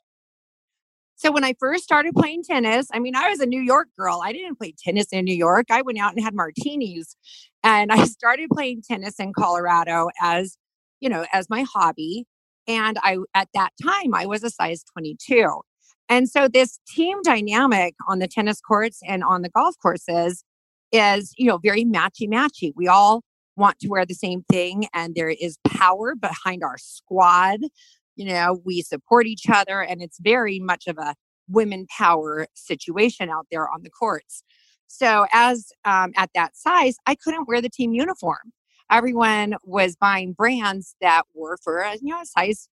So 1.17 1.31
when 1.31 1.45
I 1.45 1.55
first 1.59 1.83
started 1.83 2.13
playing 2.13 2.43
tennis, 2.43 2.87
I 2.93 2.99
mean, 2.99 3.15
I 3.15 3.29
was 3.29 3.39
a 3.39 3.45
New 3.45 3.61
York 3.61 3.87
girl. 3.97 4.21
I 4.23 4.33
didn't 4.33 4.57
play 4.57 4.73
tennis 4.77 5.07
in 5.11 5.23
New 5.25 5.35
York. 5.35 5.67
I 5.71 5.81
went 5.81 5.97
out 5.97 6.13
and 6.13 6.23
had 6.23 6.35
martinis. 6.35 7.15
And 7.63 7.91
I 7.91 8.05
started 8.05 8.49
playing 8.51 8.83
tennis 8.83 9.19
in 9.19 9.33
Colorado 9.33 10.09
as, 10.21 10.57
you 10.99 11.09
know, 11.09 11.25
as 11.31 11.49
my 11.49 11.65
hobby 11.73 12.25
and 12.67 12.97
I, 13.03 13.17
at 13.33 13.49
that 13.53 13.71
time, 13.81 14.13
I 14.13 14.25
was 14.25 14.43
a 14.43 14.49
size 14.49 14.83
22. 14.93 15.61
And 16.09 16.29
so 16.29 16.47
this 16.47 16.79
team 16.87 17.21
dynamic 17.23 17.95
on 18.07 18.19
the 18.19 18.27
tennis 18.27 18.61
courts 18.61 18.99
and 19.07 19.23
on 19.23 19.41
the 19.41 19.49
golf 19.49 19.75
courses 19.81 20.43
is, 20.91 21.33
you 21.37 21.47
know, 21.47 21.57
very 21.57 21.83
matchy 21.83 22.27
matchy. 22.29 22.71
We 22.75 22.87
all 22.87 23.23
want 23.55 23.79
to 23.79 23.87
wear 23.87 24.05
the 24.05 24.13
same 24.13 24.43
thing 24.51 24.87
and 24.93 25.15
there 25.15 25.29
is 25.29 25.57
power 25.67 26.13
behind 26.15 26.63
our 26.63 26.77
squad. 26.77 27.61
You 28.15 28.25
know, 28.25 28.59
we 28.65 28.81
support 28.81 29.25
each 29.25 29.49
other 29.51 29.81
and 29.81 30.01
it's 30.01 30.19
very 30.19 30.59
much 30.59 30.87
of 30.87 30.97
a 30.97 31.15
women 31.49 31.85
power 31.95 32.47
situation 32.53 33.29
out 33.29 33.47
there 33.51 33.69
on 33.69 33.81
the 33.83 33.89
courts. 33.89 34.43
So 34.87 35.25
as 35.33 35.67
um, 35.85 36.11
at 36.15 36.29
that 36.35 36.55
size, 36.55 36.95
I 37.05 37.15
couldn't 37.15 37.47
wear 37.47 37.61
the 37.61 37.69
team 37.69 37.93
uniform 37.93 38.53
everyone 38.91 39.55
was 39.63 39.95
buying 39.95 40.33
brands 40.33 40.95
that 41.01 41.23
were 41.33 41.57
for 41.63 41.79
a, 41.79 41.95
you 41.95 42.13
know 42.13 42.21
a 42.21 42.25
size 42.25 42.67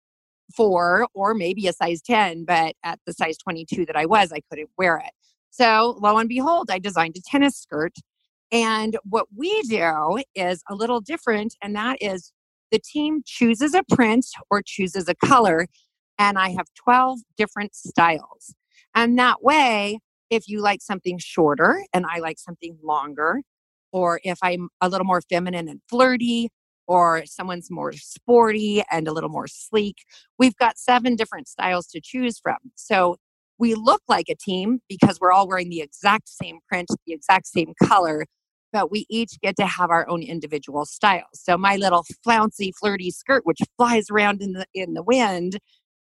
four 0.55 1.07
or 1.14 1.35
maybe 1.35 1.66
a 1.66 1.72
size 1.72 2.03
10 2.03 2.44
but 2.44 2.75
at 2.85 2.98
the 3.07 3.12
size 3.12 3.38
22 3.38 3.87
that 3.87 3.96
i 3.96 4.05
was 4.05 4.33
i 4.33 4.40
couldn't 4.51 4.70
wear 4.77 4.98
it. 4.98 5.12
So 5.51 5.98
lo 6.01 6.18
and 6.18 6.29
behold 6.29 6.70
i 6.70 6.79
designed 6.79 7.16
a 7.16 7.22
tennis 7.25 7.57
skirt 7.57 7.94
and 8.51 8.96
what 9.05 9.27
we 9.35 9.62
do 9.62 10.22
is 10.35 10.62
a 10.68 10.75
little 10.75 11.01
different 11.01 11.55
and 11.62 11.75
that 11.75 11.98
is 12.01 12.33
the 12.70 12.79
team 12.79 13.22
chooses 13.25 13.75
a 13.75 13.83
print 13.94 14.27
or 14.51 14.62
chooses 14.64 15.09
a 15.09 15.14
color 15.14 15.66
and 16.18 16.38
i 16.38 16.51
have 16.51 16.66
12 16.75 17.20
different 17.37 17.75
styles. 17.75 18.55
And 18.94 19.18
that 19.18 19.42
way 19.42 20.01
if 20.29 20.48
you 20.48 20.61
like 20.61 20.83
something 20.83 21.18
shorter 21.18 21.85
and 21.92 22.05
i 22.07 22.18
like 22.18 22.38
something 22.38 22.77
longer 22.83 23.42
or 23.92 24.20
if 24.24 24.38
I'm 24.42 24.68
a 24.81 24.88
little 24.88 25.07
more 25.07 25.20
feminine 25.22 25.68
and 25.68 25.81
flirty, 25.88 26.50
or 26.87 27.24
someone's 27.26 27.70
more 27.70 27.92
sporty 27.92 28.83
and 28.90 29.07
a 29.07 29.12
little 29.12 29.31
more 29.31 29.46
sleek. 29.46 29.96
We've 30.38 30.57
got 30.57 30.78
seven 30.78 31.16
different 31.16 31.48
styles 31.48 31.87
to 31.88 32.00
choose 32.02 32.38
from. 32.38 32.59
So 32.74 33.16
we 33.59 33.74
look 33.74 34.02
like 34.09 34.28
a 34.28 34.35
team 34.35 34.81
because 34.88 35.20
we're 35.20 35.33
all 35.33 35.46
wearing 35.46 35.68
the 35.68 35.81
exact 35.81 36.28
same 36.28 36.59
print, 36.68 36.88
the 37.07 37.12
exact 37.12 37.46
same 37.46 37.72
color, 37.83 38.26
but 38.72 38.90
we 38.90 39.07
each 39.09 39.40
get 39.40 39.57
to 39.57 39.66
have 39.66 39.90
our 39.90 40.09
own 40.09 40.22
individual 40.22 40.85
styles. 40.85 41.24
So 41.35 41.57
my 41.57 41.76
little 41.76 42.05
flouncy, 42.24 42.72
flirty 42.78 43.11
skirt, 43.11 43.46
which 43.46 43.61
flies 43.76 44.11
around 44.11 44.42
in 44.42 44.52
the 44.52 44.66
in 44.74 44.94
the 44.94 45.02
wind, 45.02 45.59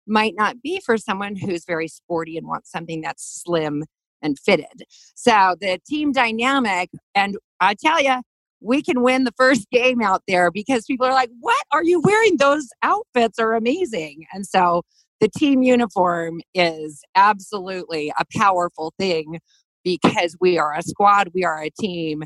might 0.06 0.34
not 0.36 0.62
be 0.62 0.80
for 0.84 0.96
someone 0.96 1.36
who's 1.36 1.64
very 1.64 1.88
sporty 1.88 2.38
and 2.38 2.46
wants 2.46 2.70
something 2.70 3.02
that's 3.02 3.42
slim 3.42 3.84
and 4.22 4.38
fitted. 4.38 4.84
So 5.14 5.56
the 5.60 5.78
team 5.86 6.12
dynamic, 6.12 6.90
and 7.14 7.36
I 7.60 7.74
tell 7.74 8.02
you, 8.02 8.16
we 8.60 8.82
can 8.82 9.02
win 9.02 9.24
the 9.24 9.32
first 9.36 9.68
game 9.72 10.00
out 10.00 10.22
there 10.28 10.50
because 10.50 10.84
people 10.84 11.06
are 11.06 11.12
like, 11.12 11.30
What 11.40 11.64
are 11.72 11.84
you 11.84 12.00
wearing? 12.00 12.36
Those 12.36 12.68
outfits 12.82 13.38
are 13.38 13.54
amazing. 13.54 14.26
And 14.32 14.46
so 14.46 14.82
the 15.20 15.28
team 15.28 15.62
uniform 15.62 16.40
is 16.54 17.02
absolutely 17.14 18.12
a 18.18 18.24
powerful 18.36 18.92
thing 18.98 19.38
because 19.84 20.36
we 20.40 20.58
are 20.58 20.74
a 20.74 20.82
squad, 20.82 21.28
we 21.34 21.44
are 21.44 21.62
a 21.62 21.70
team, 21.80 22.22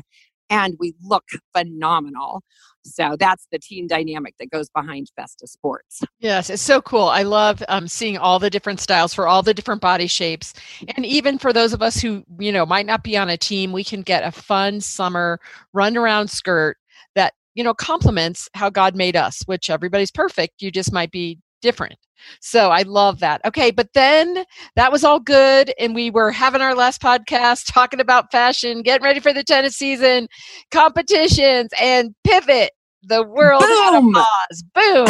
and 0.49 0.75
we 0.79 0.93
look 1.01 1.25
phenomenal. 1.55 2.43
So 2.83 3.17
that's 3.19 3.47
the 3.51 3.59
team 3.59 3.87
dynamic 3.87 4.35
that 4.39 4.49
goes 4.49 4.69
behind 4.69 5.11
Festa 5.15 5.45
Sports. 5.47 6.01
Yes, 6.19 6.49
it's 6.49 6.61
so 6.61 6.81
cool. 6.81 7.03
I 7.03 7.23
love 7.23 7.61
um, 7.67 7.87
seeing 7.87 8.17
all 8.17 8.39
the 8.39 8.49
different 8.49 8.79
styles 8.79 9.13
for 9.13 9.27
all 9.27 9.43
the 9.43 9.53
different 9.53 9.81
body 9.81 10.07
shapes. 10.07 10.53
And 10.95 11.05
even 11.05 11.37
for 11.37 11.51
those 11.51 11.73
of 11.73 11.81
us 11.81 11.99
who, 11.99 12.23
you 12.39 12.51
know, 12.51 12.65
might 12.65 12.85
not 12.85 13.03
be 13.03 13.17
on 13.17 13.29
a 13.29 13.37
team, 13.37 13.71
we 13.71 13.83
can 13.83 14.01
get 14.01 14.23
a 14.23 14.31
fun 14.31 14.79
summer 14.79 15.39
run 15.73 15.97
around 15.97 16.29
skirt 16.29 16.77
that, 17.15 17.33
you 17.55 17.63
know, 17.63 17.73
complements 17.73 18.47
how 18.53 18.69
God 18.69 18.95
made 18.95 19.15
us, 19.17 19.41
which 19.47 19.69
everybody's 19.69 20.11
perfect. 20.11 20.61
You 20.61 20.71
just 20.71 20.93
might 20.93 21.11
be 21.11 21.39
different. 21.61 21.97
So 22.41 22.69
I 22.69 22.81
love 22.81 23.19
that. 23.19 23.41
Okay, 23.45 23.71
but 23.71 23.89
then 23.93 24.43
that 24.75 24.91
was 24.91 25.03
all 25.03 25.19
good. 25.19 25.73
And 25.79 25.95
we 25.95 26.09
were 26.09 26.31
having 26.31 26.61
our 26.61 26.75
last 26.75 27.01
podcast 27.01 27.71
talking 27.71 27.99
about 27.99 28.31
fashion, 28.31 28.81
getting 28.81 29.03
ready 29.03 29.19
for 29.19 29.33
the 29.33 29.43
tennis 29.43 29.75
season, 29.75 30.27
competitions, 30.71 31.69
and 31.79 32.13
pivot. 32.23 32.71
The 33.03 33.23
world 33.23 33.61
Boom. 33.61 34.13
pause. 34.13 34.63
Boom. 34.73 35.07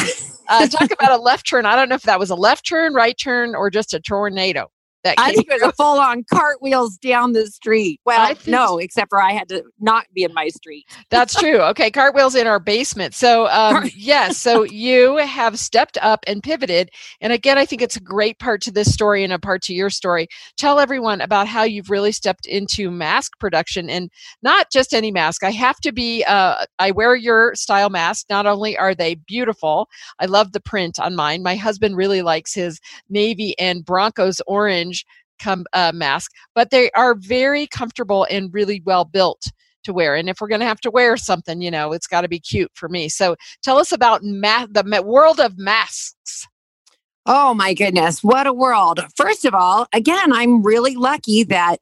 Uh, 0.50 0.68
talk 0.68 0.92
about 0.92 1.12
a 1.12 1.22
left 1.22 1.48
turn. 1.48 1.66
I 1.66 1.76
don't 1.76 1.90
know 1.90 1.96
if 1.96 2.04
that 2.04 2.20
was 2.20 2.30
a 2.30 2.36
left 2.36 2.68
turn, 2.68 2.94
right 2.94 3.18
turn, 3.18 3.56
or 3.56 3.70
just 3.70 3.94
a 3.94 4.00
tornado. 4.00 4.70
That 5.04 5.16
I 5.18 5.34
think 5.34 5.48
it 5.50 5.62
was 5.62 5.62
a 5.62 5.72
full 5.74 6.00
on 6.00 6.24
cartwheels 6.34 6.98
down 6.98 7.34
the 7.34 7.48
street. 7.48 8.02
Well, 8.06 8.34
no, 8.48 8.78
except 8.78 9.10
for 9.10 9.22
I 9.22 9.32
had 9.32 9.48
to 9.50 9.64
not 9.80 10.06
be 10.14 10.24
in 10.24 10.34
my 10.34 10.48
street. 10.50 10.86
That's 11.10 11.36
true. 11.36 11.62
Okay, 11.62 11.92
cartwheels 11.92 12.36
in 12.36 12.48
our 12.48 12.60
basement. 12.60 13.14
So, 13.14 13.48
um, 13.48 13.90
yes, 13.96 14.38
so 14.38 14.64
you 14.70 15.18
have 15.18 15.60
stepped 15.60 15.98
up 16.02 16.24
and 16.28 16.42
pivoted. 16.44 16.90
And 17.22 17.32
again, 17.32 17.58
I 17.58 17.66
think 17.66 17.82
it's 17.82 17.96
a 17.96 18.02
great 18.02 18.40
part 18.40 18.62
to 18.64 18.72
this 18.72 18.92
story 18.94 19.24
and 19.24 19.32
a 19.32 19.40
part 19.40 19.62
to 19.64 19.74
your 19.74 19.90
story. 19.90 20.28
Tell 20.58 20.80
everyone 20.80 21.22
about 21.22 21.48
how 21.48 21.64
you've 21.64 21.90
really 21.90 22.12
stepped 22.12 22.46
into 22.46 22.92
mask 22.92 23.38
production 23.40 23.90
and 23.90 24.10
not 24.42 24.72
just 24.72 24.94
any 24.94 25.12
mask. 25.12 25.44
I 25.44 25.52
have 25.52 25.78
to 25.82 25.92
be, 25.92 26.24
uh, 26.26 26.66
I 26.80 26.92
wear 26.92 27.16
your 27.16 27.54
style 27.56 27.90
mask. 27.90 28.26
Not 28.30 28.46
only 28.46 28.78
are 28.78 28.96
they 28.96 29.16
beautiful, 29.16 29.90
I 30.20 30.26
love 30.26 30.52
the 30.52 30.60
print 30.60 31.00
on 31.00 31.16
mine. 31.16 31.44
My 31.44 31.56
husband 31.56 31.96
really 31.96 32.22
likes 32.22 32.54
his 32.54 32.80
navy 33.10 33.58
and 33.60 33.86
Broncos 33.86 34.42
orange 34.48 34.87
com- 35.41 35.65
uh, 35.73 35.91
mask, 35.93 36.32
but 36.56 36.69
they 36.71 36.91
are 36.91 37.15
very 37.15 37.67
comfortable 37.67 38.26
and 38.30 38.54
really 38.54 38.82
well 38.86 39.06
built 39.06 39.52
to 39.84 39.93
wear. 39.93 40.15
And 40.15 40.30
if 40.30 40.41
we're 40.41 40.47
going 40.47 40.62
to 40.62 40.67
have 40.67 40.82
to 40.82 40.91
wear 40.91 41.17
something, 41.17 41.62
you 41.62 41.71
know, 41.71 41.93
it's 41.93 42.08
got 42.08 42.21
to 42.21 42.28
be 42.28 42.39
cute 42.39 42.71
for 42.76 42.89
me. 42.89 43.10
So 43.10 43.36
tell 43.63 43.78
us 43.78 43.91
about 43.91 44.21
ma- 44.23 44.67
the 44.69 45.04
world 45.06 45.39
of 45.39 45.58
masks. 45.58 46.47
Oh 47.26 47.54
my 47.54 47.73
goodness, 47.73 48.23
what 48.23 48.47
a 48.47 48.54
world. 48.54 49.02
First 49.15 49.45
of 49.45 49.54
all, 49.54 49.88
again, 49.93 50.32
I'm 50.32 50.63
really 50.63 50.95
lucky 50.95 51.43
that 51.45 51.80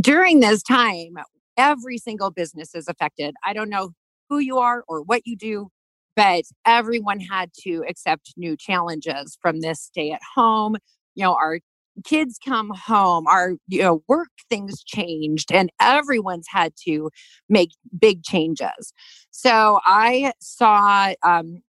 during 0.00 0.40
this 0.40 0.62
time, 0.62 1.14
every 1.56 1.98
single 1.98 2.30
business 2.30 2.74
is 2.74 2.86
affected. 2.88 3.34
I 3.44 3.52
don't 3.52 3.68
know 3.68 3.90
who 4.28 4.38
you 4.38 4.58
are 4.58 4.84
or 4.86 5.02
what 5.02 5.22
you 5.24 5.36
do, 5.36 5.70
but 6.14 6.44
everyone 6.66 7.18
had 7.20 7.50
to 7.62 7.84
accept 7.88 8.34
new 8.36 8.56
challenges 8.56 9.36
from 9.42 9.60
this 9.60 9.80
stay 9.80 10.12
at 10.12 10.20
home. 10.34 10.76
You 11.16 11.24
know, 11.24 11.34
our 11.34 11.58
kids 12.04 12.38
come 12.44 12.70
home 12.70 13.26
our 13.26 13.54
you 13.68 13.82
know 13.82 14.02
work 14.08 14.28
things 14.48 14.82
changed 14.82 15.52
and 15.52 15.70
everyone's 15.80 16.46
had 16.48 16.72
to 16.84 17.10
make 17.48 17.70
big 17.98 18.22
changes. 18.22 18.92
So 19.30 19.80
i 19.84 20.32
saw 20.40 21.14
um, 21.24 21.62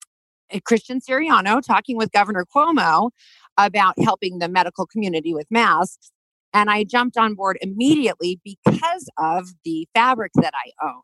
christian 0.64 1.00
siriano 1.00 1.60
talking 1.62 1.96
with 1.96 2.10
governor 2.12 2.44
cuomo 2.54 3.10
about 3.58 3.94
helping 4.02 4.38
the 4.38 4.48
medical 4.48 4.86
community 4.86 5.34
with 5.34 5.46
masks 5.50 6.10
and 6.54 6.70
i 6.70 6.84
jumped 6.84 7.16
on 7.16 7.34
board 7.34 7.58
immediately 7.60 8.40
because 8.44 9.08
of 9.18 9.48
the 9.64 9.86
fabric 9.94 10.32
that 10.36 10.54
i 10.54 10.86
own. 10.86 11.02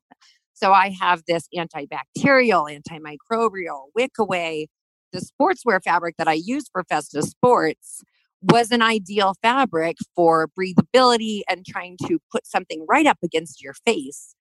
So 0.54 0.72
i 0.72 0.94
have 1.00 1.22
this 1.26 1.48
antibacterial 1.56 2.68
antimicrobial 2.70 3.86
wick 3.94 4.12
away 4.18 4.68
the 5.12 5.20
sportswear 5.20 5.80
fabric 5.82 6.16
that 6.18 6.28
i 6.28 6.34
use 6.34 6.68
for 6.72 6.84
Festa 6.84 7.22
Sports 7.22 8.02
was 8.50 8.70
an 8.70 8.82
ideal 8.82 9.34
fabric 9.42 9.96
for 10.14 10.48
breathability 10.58 11.42
and 11.48 11.64
trying 11.66 11.96
to 12.06 12.18
put 12.30 12.46
something 12.46 12.84
right 12.88 13.06
up 13.06 13.18
against 13.22 13.62
your 13.62 13.74
face 13.84 14.34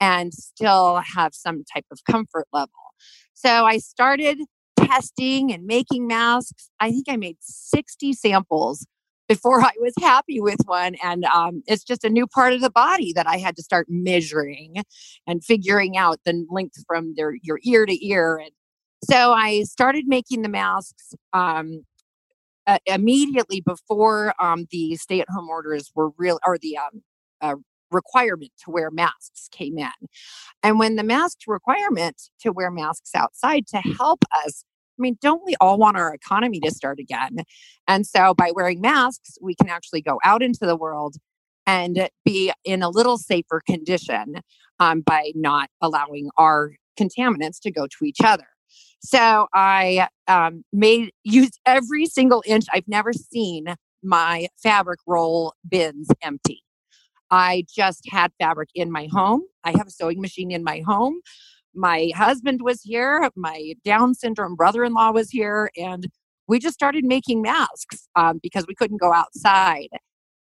and 0.00 0.32
still 0.32 1.02
have 1.14 1.34
some 1.34 1.64
type 1.72 1.84
of 1.90 2.00
comfort 2.10 2.46
level. 2.52 2.70
So 3.34 3.66
I 3.66 3.78
started 3.78 4.38
testing 4.76 5.52
and 5.52 5.66
making 5.66 6.06
masks. 6.06 6.70
I 6.80 6.90
think 6.90 7.06
I 7.08 7.16
made 7.16 7.36
60 7.40 8.12
samples 8.14 8.86
before 9.28 9.62
I 9.62 9.70
was 9.78 9.94
happy 10.00 10.40
with 10.40 10.60
one. 10.64 10.96
And 11.04 11.24
um, 11.26 11.62
it's 11.66 11.84
just 11.84 12.04
a 12.04 12.10
new 12.10 12.26
part 12.26 12.52
of 12.52 12.60
the 12.60 12.70
body 12.70 13.12
that 13.12 13.28
I 13.28 13.36
had 13.36 13.56
to 13.56 13.62
start 13.62 13.86
measuring 13.88 14.82
and 15.26 15.44
figuring 15.44 15.96
out 15.96 16.18
the 16.24 16.44
length 16.50 16.82
from 16.86 17.14
their, 17.16 17.34
your 17.42 17.60
ear 17.64 17.86
to 17.86 18.06
ear. 18.06 18.38
And 18.38 18.50
so 19.04 19.32
I 19.32 19.62
started 19.62 20.06
making 20.08 20.42
the 20.42 20.48
masks. 20.48 21.14
Um, 21.32 21.84
uh, 22.70 22.78
immediately 22.86 23.60
before 23.60 24.34
um, 24.40 24.66
the 24.70 24.96
stay-at-home 24.96 25.48
orders 25.48 25.90
were 25.94 26.10
real, 26.16 26.38
or 26.46 26.58
the 26.58 26.76
um, 26.78 27.02
uh, 27.40 27.56
requirement 27.90 28.52
to 28.64 28.70
wear 28.70 28.90
masks 28.90 29.48
came 29.50 29.78
in, 29.78 29.90
and 30.62 30.78
when 30.78 30.96
the 30.96 31.02
mask 31.02 31.38
requirement 31.46 32.22
to 32.40 32.52
wear 32.52 32.70
masks 32.70 33.14
outside 33.14 33.66
to 33.68 33.78
help 33.78 34.24
us. 34.44 34.64
I 34.98 35.00
mean, 35.00 35.16
don't 35.22 35.42
we 35.46 35.56
all 35.62 35.78
want 35.78 35.96
our 35.96 36.12
economy 36.12 36.60
to 36.60 36.70
start 36.70 36.98
again? 37.00 37.38
And 37.88 38.06
so, 38.06 38.34
by 38.34 38.52
wearing 38.54 38.82
masks, 38.82 39.38
we 39.40 39.54
can 39.54 39.70
actually 39.70 40.02
go 40.02 40.18
out 40.22 40.42
into 40.42 40.66
the 40.66 40.76
world 40.76 41.16
and 41.66 42.10
be 42.24 42.52
in 42.64 42.82
a 42.82 42.90
little 42.90 43.16
safer 43.16 43.62
condition 43.66 44.42
um, 44.78 45.00
by 45.00 45.32
not 45.34 45.70
allowing 45.80 46.28
our 46.36 46.72
contaminants 46.98 47.60
to 47.62 47.70
go 47.70 47.86
to 47.86 48.04
each 48.04 48.20
other. 48.22 48.46
So 49.00 49.48
I 49.54 50.08
um, 50.28 50.64
made 50.72 51.12
used 51.24 51.58
every 51.66 52.06
single 52.06 52.42
inch. 52.46 52.66
I've 52.72 52.88
never 52.88 53.12
seen 53.12 53.74
my 54.02 54.48
fabric 54.62 55.00
roll 55.06 55.54
bins 55.68 56.08
empty. 56.22 56.62
I 57.30 57.64
just 57.72 58.04
had 58.10 58.32
fabric 58.40 58.70
in 58.74 58.90
my 58.90 59.08
home. 59.10 59.42
I 59.64 59.70
have 59.72 59.86
a 59.86 59.90
sewing 59.90 60.20
machine 60.20 60.50
in 60.50 60.64
my 60.64 60.82
home. 60.86 61.20
My 61.74 62.10
husband 62.16 62.62
was 62.62 62.82
here. 62.82 63.28
My 63.36 63.74
Down 63.84 64.14
syndrome 64.14 64.56
brother 64.56 64.84
in 64.84 64.92
law 64.92 65.12
was 65.12 65.30
here. 65.30 65.70
And 65.76 66.08
we 66.48 66.58
just 66.58 66.74
started 66.74 67.04
making 67.04 67.42
masks 67.42 68.08
um, 68.16 68.40
because 68.42 68.66
we 68.66 68.74
couldn't 68.74 69.00
go 69.00 69.12
outside. 69.12 69.88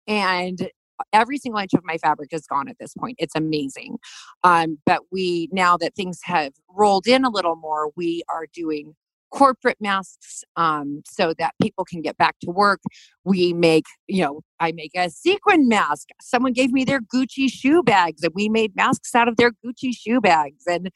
And 0.08 0.70
every 1.12 1.38
single 1.38 1.60
inch 1.60 1.74
of 1.74 1.84
my 1.84 1.98
fabric 1.98 2.30
is 2.32 2.46
gone 2.46 2.68
at 2.68 2.78
this 2.80 2.94
point. 2.94 3.16
It's 3.20 3.36
amazing. 3.36 3.98
Um, 4.44 4.78
but 4.86 5.02
we, 5.12 5.50
now 5.52 5.78
that 5.78 5.96
things 5.96 6.20
have 6.24 6.54
rolled 6.70 7.08
in 7.08 7.26
a 7.26 7.30
little 7.30 7.56
more, 7.56 7.92
we 7.96 8.24
are 8.30 8.46
doing 8.54 8.96
corporate 9.32 9.78
masks 9.82 10.44
um, 10.56 11.02
so 11.06 11.34
that 11.40 11.56
people 11.62 11.84
can 11.84 12.02
get 12.02 12.16
back 12.18 12.36
to 12.40 12.52
work. 12.52 12.80
We 13.24 13.52
make, 13.54 13.86
you 14.08 14.22
know, 14.22 14.42
I 14.60 14.72
make 14.72 14.92
a 14.96 15.10
sequin 15.10 15.68
mask. 15.68 16.10
Someone 16.22 16.54
gave 16.54 16.72
me 16.72 16.86
their 16.86 17.02
Gucci 17.02 17.52
shoe 17.52 17.82
bags, 17.82 18.24
and 18.24 18.32
we 18.36 18.48
made 18.48 18.76
masks 18.76 19.16
out 19.16 19.28
of 19.28 19.38
their 19.38 19.52
Gucci 19.66 19.92
shoe 19.98 20.22
bags. 20.22 20.64
And 20.68 20.90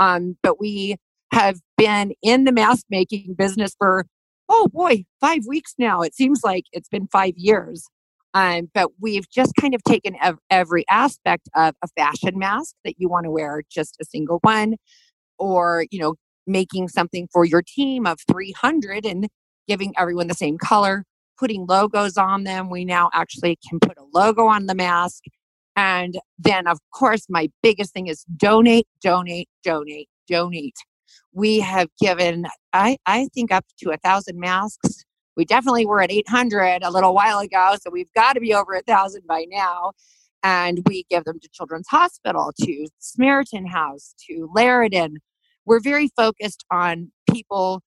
um, 0.00 0.36
but 0.42 0.58
we 0.58 0.96
have 1.32 1.60
been 1.78 2.12
in 2.22 2.44
the 2.44 2.52
mask 2.52 2.84
making 2.90 3.34
business 3.34 3.74
for 3.78 4.06
oh 4.48 4.68
boy, 4.72 5.04
five 5.20 5.42
weeks 5.46 5.74
now. 5.78 6.02
It 6.02 6.14
seems 6.14 6.40
like 6.44 6.64
it's 6.72 6.88
been 6.88 7.06
five 7.08 7.34
years. 7.36 7.86
Um, 8.34 8.68
but 8.74 8.90
we've 9.00 9.30
just 9.30 9.52
kind 9.60 9.74
of 9.74 9.82
taken 9.84 10.16
ev- 10.20 10.38
every 10.50 10.84
aspect 10.90 11.48
of 11.54 11.74
a 11.82 11.88
fashion 11.96 12.36
mask 12.36 12.74
that 12.84 12.94
you 12.98 13.08
want 13.08 13.24
to 13.24 13.30
wear, 13.30 13.62
just 13.70 13.96
a 14.02 14.04
single 14.04 14.40
one, 14.42 14.74
or, 15.38 15.86
you 15.90 16.00
know, 16.00 16.16
making 16.46 16.88
something 16.88 17.28
for 17.32 17.44
your 17.44 17.62
team 17.62 18.06
of 18.06 18.18
300 18.30 19.06
and 19.06 19.28
giving 19.68 19.94
everyone 19.96 20.26
the 20.26 20.34
same 20.34 20.58
color, 20.58 21.04
putting 21.38 21.64
logos 21.66 22.16
on 22.18 22.42
them. 22.42 22.70
We 22.70 22.84
now 22.84 23.08
actually 23.14 23.56
can 23.68 23.78
put 23.78 23.96
a 23.98 24.04
logo 24.12 24.46
on 24.46 24.66
the 24.66 24.74
mask. 24.74 25.22
And 25.76 26.18
then, 26.38 26.66
of 26.66 26.78
course, 26.92 27.26
my 27.28 27.50
biggest 27.62 27.92
thing 27.92 28.08
is 28.08 28.24
donate, 28.36 28.86
donate, 29.00 29.48
donate, 29.62 30.08
donate. 30.28 30.76
We 31.32 31.60
have 31.60 31.88
given, 32.00 32.46
I, 32.72 32.96
I 33.06 33.28
think, 33.32 33.52
up 33.52 33.64
to 33.80 33.90
a 33.90 33.96
thousand 33.96 34.38
masks 34.38 35.03
we 35.36 35.44
definitely 35.44 35.86
were 35.86 36.00
at 36.00 36.10
800 36.10 36.82
a 36.82 36.90
little 36.90 37.14
while 37.14 37.38
ago, 37.40 37.76
so 37.80 37.90
we've 37.90 38.12
got 38.14 38.34
to 38.34 38.40
be 38.40 38.54
over 38.54 38.74
a 38.74 38.82
thousand 38.82 39.26
by 39.26 39.46
now. 39.48 39.92
And 40.42 40.82
we 40.86 41.06
give 41.08 41.24
them 41.24 41.40
to 41.40 41.48
Children's 41.52 41.88
Hospital, 41.88 42.52
to 42.60 42.86
Samaritan 42.98 43.66
House, 43.66 44.14
to 44.26 44.50
Laradon. 44.54 45.16
We're 45.64 45.80
very 45.80 46.10
focused 46.16 46.66
on 46.70 47.10
people 47.30 47.82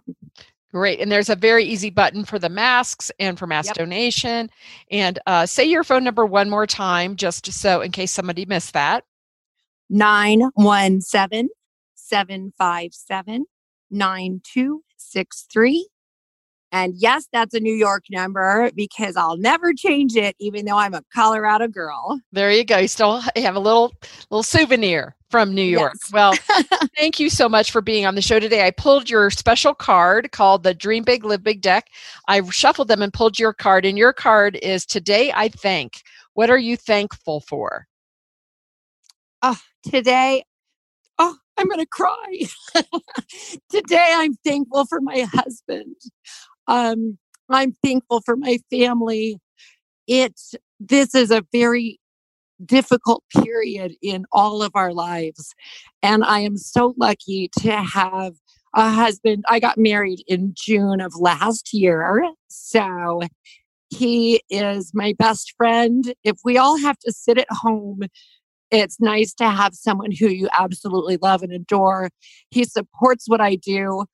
Great. 0.71 0.99
And 0.99 1.11
there's 1.11 1.29
a 1.29 1.35
very 1.35 1.63
easy 1.63 1.89
button 1.89 2.23
for 2.25 2.37
the 2.37 2.49
masks 2.49 3.11
and 3.17 3.39
for 3.39 3.47
mask 3.47 3.69
yep. 3.69 3.77
donation. 3.77 4.49
And 4.91 5.17
uh, 5.25 5.45
say 5.45 5.63
your 5.63 5.85
phone 5.85 6.03
number 6.03 6.25
one 6.25 6.49
more 6.49 6.67
time, 6.67 7.15
just 7.15 7.49
so 7.53 7.79
in 7.81 7.91
case 7.91 8.11
somebody 8.11 8.45
missed 8.45 8.73
that 8.73 9.05
917 9.89 11.47
757 11.95 13.45
9263. 13.89 15.87
And 16.75 16.93
yes, 16.97 17.29
that's 17.31 17.53
a 17.53 17.61
New 17.61 17.73
York 17.73 18.03
number 18.11 18.69
because 18.75 19.15
I'll 19.15 19.37
never 19.37 19.73
change 19.73 20.17
it, 20.17 20.35
even 20.39 20.65
though 20.65 20.77
I'm 20.77 20.93
a 20.93 21.01
Colorado 21.13 21.69
girl. 21.69 22.19
There 22.33 22.51
you 22.51 22.65
go. 22.65 22.79
You 22.79 22.89
still 22.89 23.21
have 23.37 23.55
a 23.55 23.61
little 23.61 23.93
little 24.29 24.43
souvenir 24.43 25.15
from 25.29 25.55
New 25.55 25.63
York. 25.63 25.93
Yes. 26.03 26.11
Well, 26.11 26.33
thank 26.97 27.17
you 27.17 27.29
so 27.29 27.47
much 27.47 27.71
for 27.71 27.79
being 27.79 28.05
on 28.05 28.15
the 28.15 28.21
show 28.21 28.41
today. 28.41 28.67
I 28.67 28.71
pulled 28.71 29.09
your 29.09 29.31
special 29.31 29.73
card 29.73 30.33
called 30.33 30.63
the 30.63 30.73
Dream 30.73 31.05
Big 31.05 31.23
Live 31.23 31.43
Big 31.43 31.61
deck. 31.61 31.87
I 32.27 32.41
shuffled 32.49 32.89
them 32.89 33.01
and 33.01 33.13
pulled 33.13 33.39
your 33.39 33.53
card, 33.53 33.85
and 33.85 33.97
your 33.97 34.11
card 34.11 34.59
is 34.61 34.85
Today 34.85 35.31
I 35.33 35.47
Thank. 35.47 36.01
What 36.33 36.49
are 36.49 36.57
you 36.57 36.75
thankful 36.75 37.39
for? 37.39 37.87
Oh, 39.41 39.57
today 39.89 40.43
oh, 41.19 41.37
I'm 41.57 41.67
going 41.67 41.79
to 41.79 41.85
cry. 41.85 42.39
Today, 43.69 44.13
I'm 44.15 44.33
thankful 44.45 44.85
for 44.85 45.01
my 45.01 45.21
husband. 45.21 45.95
Um, 46.67 47.17
I'm 47.49 47.73
thankful 47.83 48.21
for 48.21 48.35
my 48.35 48.57
family. 48.69 49.39
It's 50.07 50.55
this 50.79 51.15
is 51.15 51.31
a 51.31 51.43
very 51.51 51.99
difficult 52.65 53.23
period 53.35 53.93
in 54.01 54.25
all 54.31 54.63
of 54.63 54.71
our 54.75 54.93
lives, 54.93 55.53
and 56.01 56.23
I 56.23 56.39
am 56.39 56.57
so 56.57 56.93
lucky 56.97 57.49
to 57.59 57.71
have 57.71 58.33
a 58.73 58.89
husband. 58.89 59.45
I 59.47 59.59
got 59.59 59.77
married 59.77 60.23
in 60.27 60.53
June 60.55 61.01
of 61.01 61.13
last 61.15 61.73
year, 61.73 62.23
so 62.47 63.21
he 63.89 64.41
is 64.49 64.91
my 64.93 65.13
best 65.17 65.53
friend. 65.57 66.13
If 66.23 66.37
we 66.43 66.57
all 66.57 66.77
have 66.77 66.97
to 66.99 67.11
sit 67.11 67.37
at 67.37 67.47
home 67.49 68.01
it's 68.71 68.99
nice 68.99 69.33
to 69.35 69.49
have 69.49 69.73
someone 69.73 70.11
who 70.11 70.27
you 70.27 70.49
absolutely 70.57 71.17
love 71.17 71.43
and 71.43 71.51
adore. 71.51 72.09
He 72.49 72.63
supports 72.63 73.25
what 73.27 73.41
I 73.41 73.55
do. 73.55 74.05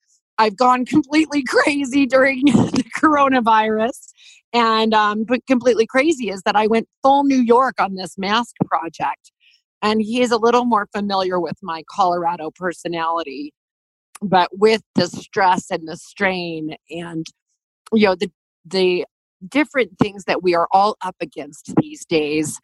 I've 0.42 0.58
gone 0.58 0.86
completely 0.86 1.44
crazy 1.48 2.06
during 2.06 2.46
the 2.46 2.84
coronavirus. 3.00 4.14
And 4.54 4.94
um, 4.94 5.24
but 5.24 5.46
completely 5.48 5.86
crazy 5.86 6.30
is 6.30 6.42
that 6.46 6.56
I 6.56 6.68
went 6.68 6.90
full 7.04 7.24
New 7.24 7.42
York 7.42 7.76
on 7.80 7.96
this 7.96 8.18
mask 8.18 8.56
project. 8.66 9.32
And 9.84 10.02
he 10.02 10.22
is 10.22 10.32
a 10.32 10.38
little 10.38 10.66
more 10.66 10.88
familiar 10.94 11.40
with 11.40 11.58
my 11.62 11.84
Colorado 11.90 12.52
personality. 12.56 13.54
But 14.22 14.50
with 14.52 14.82
the 14.96 15.08
stress 15.08 15.72
and 15.72 15.88
the 15.88 15.98
strain 15.98 16.76
and 16.90 17.26
you 17.94 18.08
know 18.08 18.16
the 18.16 18.32
the 18.66 19.06
different 19.48 19.98
things 20.00 20.26
that 20.26 20.44
we 20.44 20.54
are 20.54 20.68
all 20.72 20.98
up 21.02 21.16
against 21.20 21.74
these 21.82 22.06
days, 22.06 22.60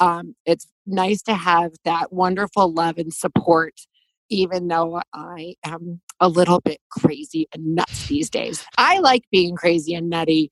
um, 0.00 0.34
it's 0.44 0.66
nice 0.86 1.22
to 1.22 1.34
have 1.34 1.72
that 1.84 2.12
wonderful 2.12 2.72
love 2.72 2.98
and 2.98 3.12
support, 3.12 3.74
even 4.30 4.68
though 4.68 5.02
I 5.12 5.56
am 5.64 6.00
a 6.20 6.28
little 6.28 6.60
bit 6.60 6.80
crazy 6.90 7.48
and 7.52 7.76
nuts 7.76 8.08
these 8.08 8.30
days. 8.30 8.64
I 8.78 9.00
like 9.00 9.24
being 9.32 9.56
crazy 9.56 9.94
and 9.94 10.10
nutty 10.10 10.50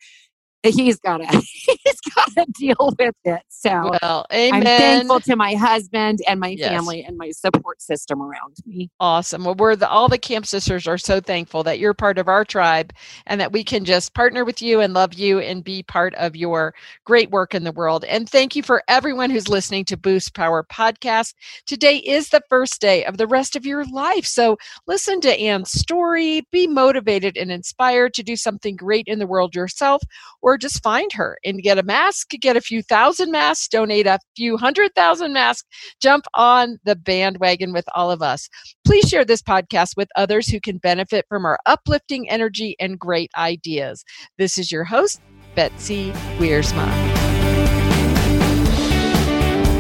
he's 0.64 0.98
got 0.98 1.18
to 1.18 1.26
he's 1.40 2.00
got 2.14 2.32
to 2.32 2.46
deal 2.52 2.94
with 2.98 3.14
it. 3.24 3.42
So 3.48 3.90
well, 4.02 4.26
amen. 4.32 4.54
I'm 4.54 4.64
thankful 4.64 5.20
to 5.20 5.36
my 5.36 5.54
husband 5.54 6.20
and 6.26 6.40
my 6.40 6.48
yes. 6.48 6.68
family 6.68 7.04
and 7.04 7.16
my 7.16 7.30
support 7.30 7.80
system 7.80 8.20
around 8.20 8.56
me. 8.66 8.90
Awesome. 8.98 9.44
Well, 9.44 9.54
we're 9.54 9.76
the, 9.76 9.88
all 9.88 10.08
the 10.08 10.18
camp 10.18 10.46
sisters 10.46 10.88
are 10.88 10.98
so 10.98 11.20
thankful 11.20 11.62
that 11.62 11.78
you're 11.78 11.94
part 11.94 12.18
of 12.18 12.26
our 12.26 12.44
tribe 12.44 12.92
and 13.26 13.40
that 13.40 13.52
we 13.52 13.62
can 13.62 13.84
just 13.84 14.14
partner 14.14 14.44
with 14.44 14.60
you 14.60 14.80
and 14.80 14.94
love 14.94 15.14
you 15.14 15.38
and 15.38 15.62
be 15.62 15.84
part 15.84 16.14
of 16.16 16.34
your 16.34 16.74
great 17.04 17.30
work 17.30 17.54
in 17.54 17.62
the 17.62 17.72
world. 17.72 18.04
And 18.04 18.28
thank 18.28 18.56
you 18.56 18.62
for 18.62 18.82
everyone 18.88 19.30
who's 19.30 19.48
listening 19.48 19.84
to 19.86 19.96
Boost 19.96 20.34
Power 20.34 20.64
podcast. 20.64 21.34
Today 21.66 21.98
is 21.98 22.30
the 22.30 22.42
first 22.48 22.80
day 22.80 23.04
of 23.04 23.16
the 23.16 23.28
rest 23.28 23.54
of 23.54 23.64
your 23.64 23.84
life. 23.86 24.26
So 24.26 24.58
listen 24.88 25.20
to 25.20 25.38
Anne's 25.38 25.70
story, 25.70 26.46
be 26.50 26.66
motivated 26.66 27.36
and 27.36 27.52
inspired 27.52 28.12
to 28.14 28.24
do 28.24 28.34
something 28.34 28.74
great 28.74 29.06
in 29.06 29.20
the 29.20 29.26
world 29.26 29.54
yourself 29.54 30.02
or 30.48 30.56
just 30.56 30.82
find 30.82 31.12
her 31.12 31.36
and 31.44 31.62
get 31.62 31.76
a 31.76 31.82
mask, 31.82 32.30
get 32.40 32.56
a 32.56 32.60
few 32.62 32.82
thousand 32.82 33.30
masks, 33.30 33.68
donate 33.68 34.06
a 34.06 34.18
few 34.34 34.56
hundred 34.56 34.94
thousand 34.94 35.34
masks, 35.34 35.68
jump 36.00 36.24
on 36.32 36.78
the 36.84 36.96
bandwagon 36.96 37.70
with 37.70 37.84
all 37.94 38.10
of 38.10 38.22
us. 38.22 38.48
Please 38.86 39.06
share 39.06 39.26
this 39.26 39.42
podcast 39.42 39.90
with 39.94 40.08
others 40.16 40.48
who 40.48 40.58
can 40.58 40.78
benefit 40.78 41.26
from 41.28 41.44
our 41.44 41.58
uplifting 41.66 42.30
energy 42.30 42.74
and 42.80 42.98
great 42.98 43.30
ideas. 43.36 44.02
This 44.38 44.56
is 44.56 44.72
your 44.72 44.84
host, 44.84 45.20
Betsy 45.54 46.12
Wiersma. 46.38 46.86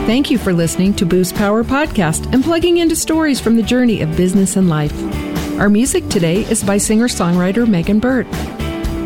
Thank 0.04 0.30
you 0.30 0.36
for 0.36 0.52
listening 0.52 0.92
to 0.96 1.06
Boost 1.06 1.34
Power 1.34 1.64
Podcast 1.64 2.30
and 2.34 2.44
plugging 2.44 2.76
into 2.76 2.94
stories 2.94 3.40
from 3.40 3.56
the 3.56 3.62
journey 3.62 4.02
of 4.02 4.14
business 4.18 4.56
and 4.56 4.68
life. 4.68 4.92
Our 5.58 5.70
music 5.70 6.06
today 6.10 6.42
is 6.42 6.62
by 6.62 6.76
singer 6.76 7.08
songwriter 7.08 7.66
Megan 7.66 8.00
Burtt. 8.00 8.26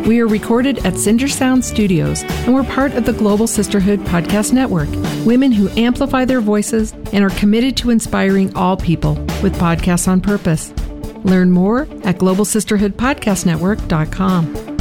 We 0.05 0.19
are 0.19 0.27
recorded 0.27 0.85
at 0.85 0.97
Cinder 0.97 1.29
Sound 1.29 1.63
Studios, 1.63 2.23
and 2.23 2.53
we're 2.53 2.65
part 2.65 2.91
of 2.93 3.05
the 3.05 3.13
Global 3.13 3.47
Sisterhood 3.47 4.01
Podcast 4.01 4.51
Network, 4.51 4.89
women 5.25 5.53
who 5.53 5.69
amplify 5.79 6.25
their 6.25 6.41
voices 6.41 6.91
and 7.13 7.23
are 7.23 7.29
committed 7.29 7.77
to 7.77 7.89
inspiring 7.89 8.53
all 8.53 8.75
people 8.75 9.13
with 9.41 9.55
podcasts 9.55 10.09
on 10.09 10.19
purpose. 10.19 10.73
Learn 11.23 11.51
more 11.51 11.83
at 12.03 12.17
globalsisterhoodpodcastnetwork.com. 12.17 14.72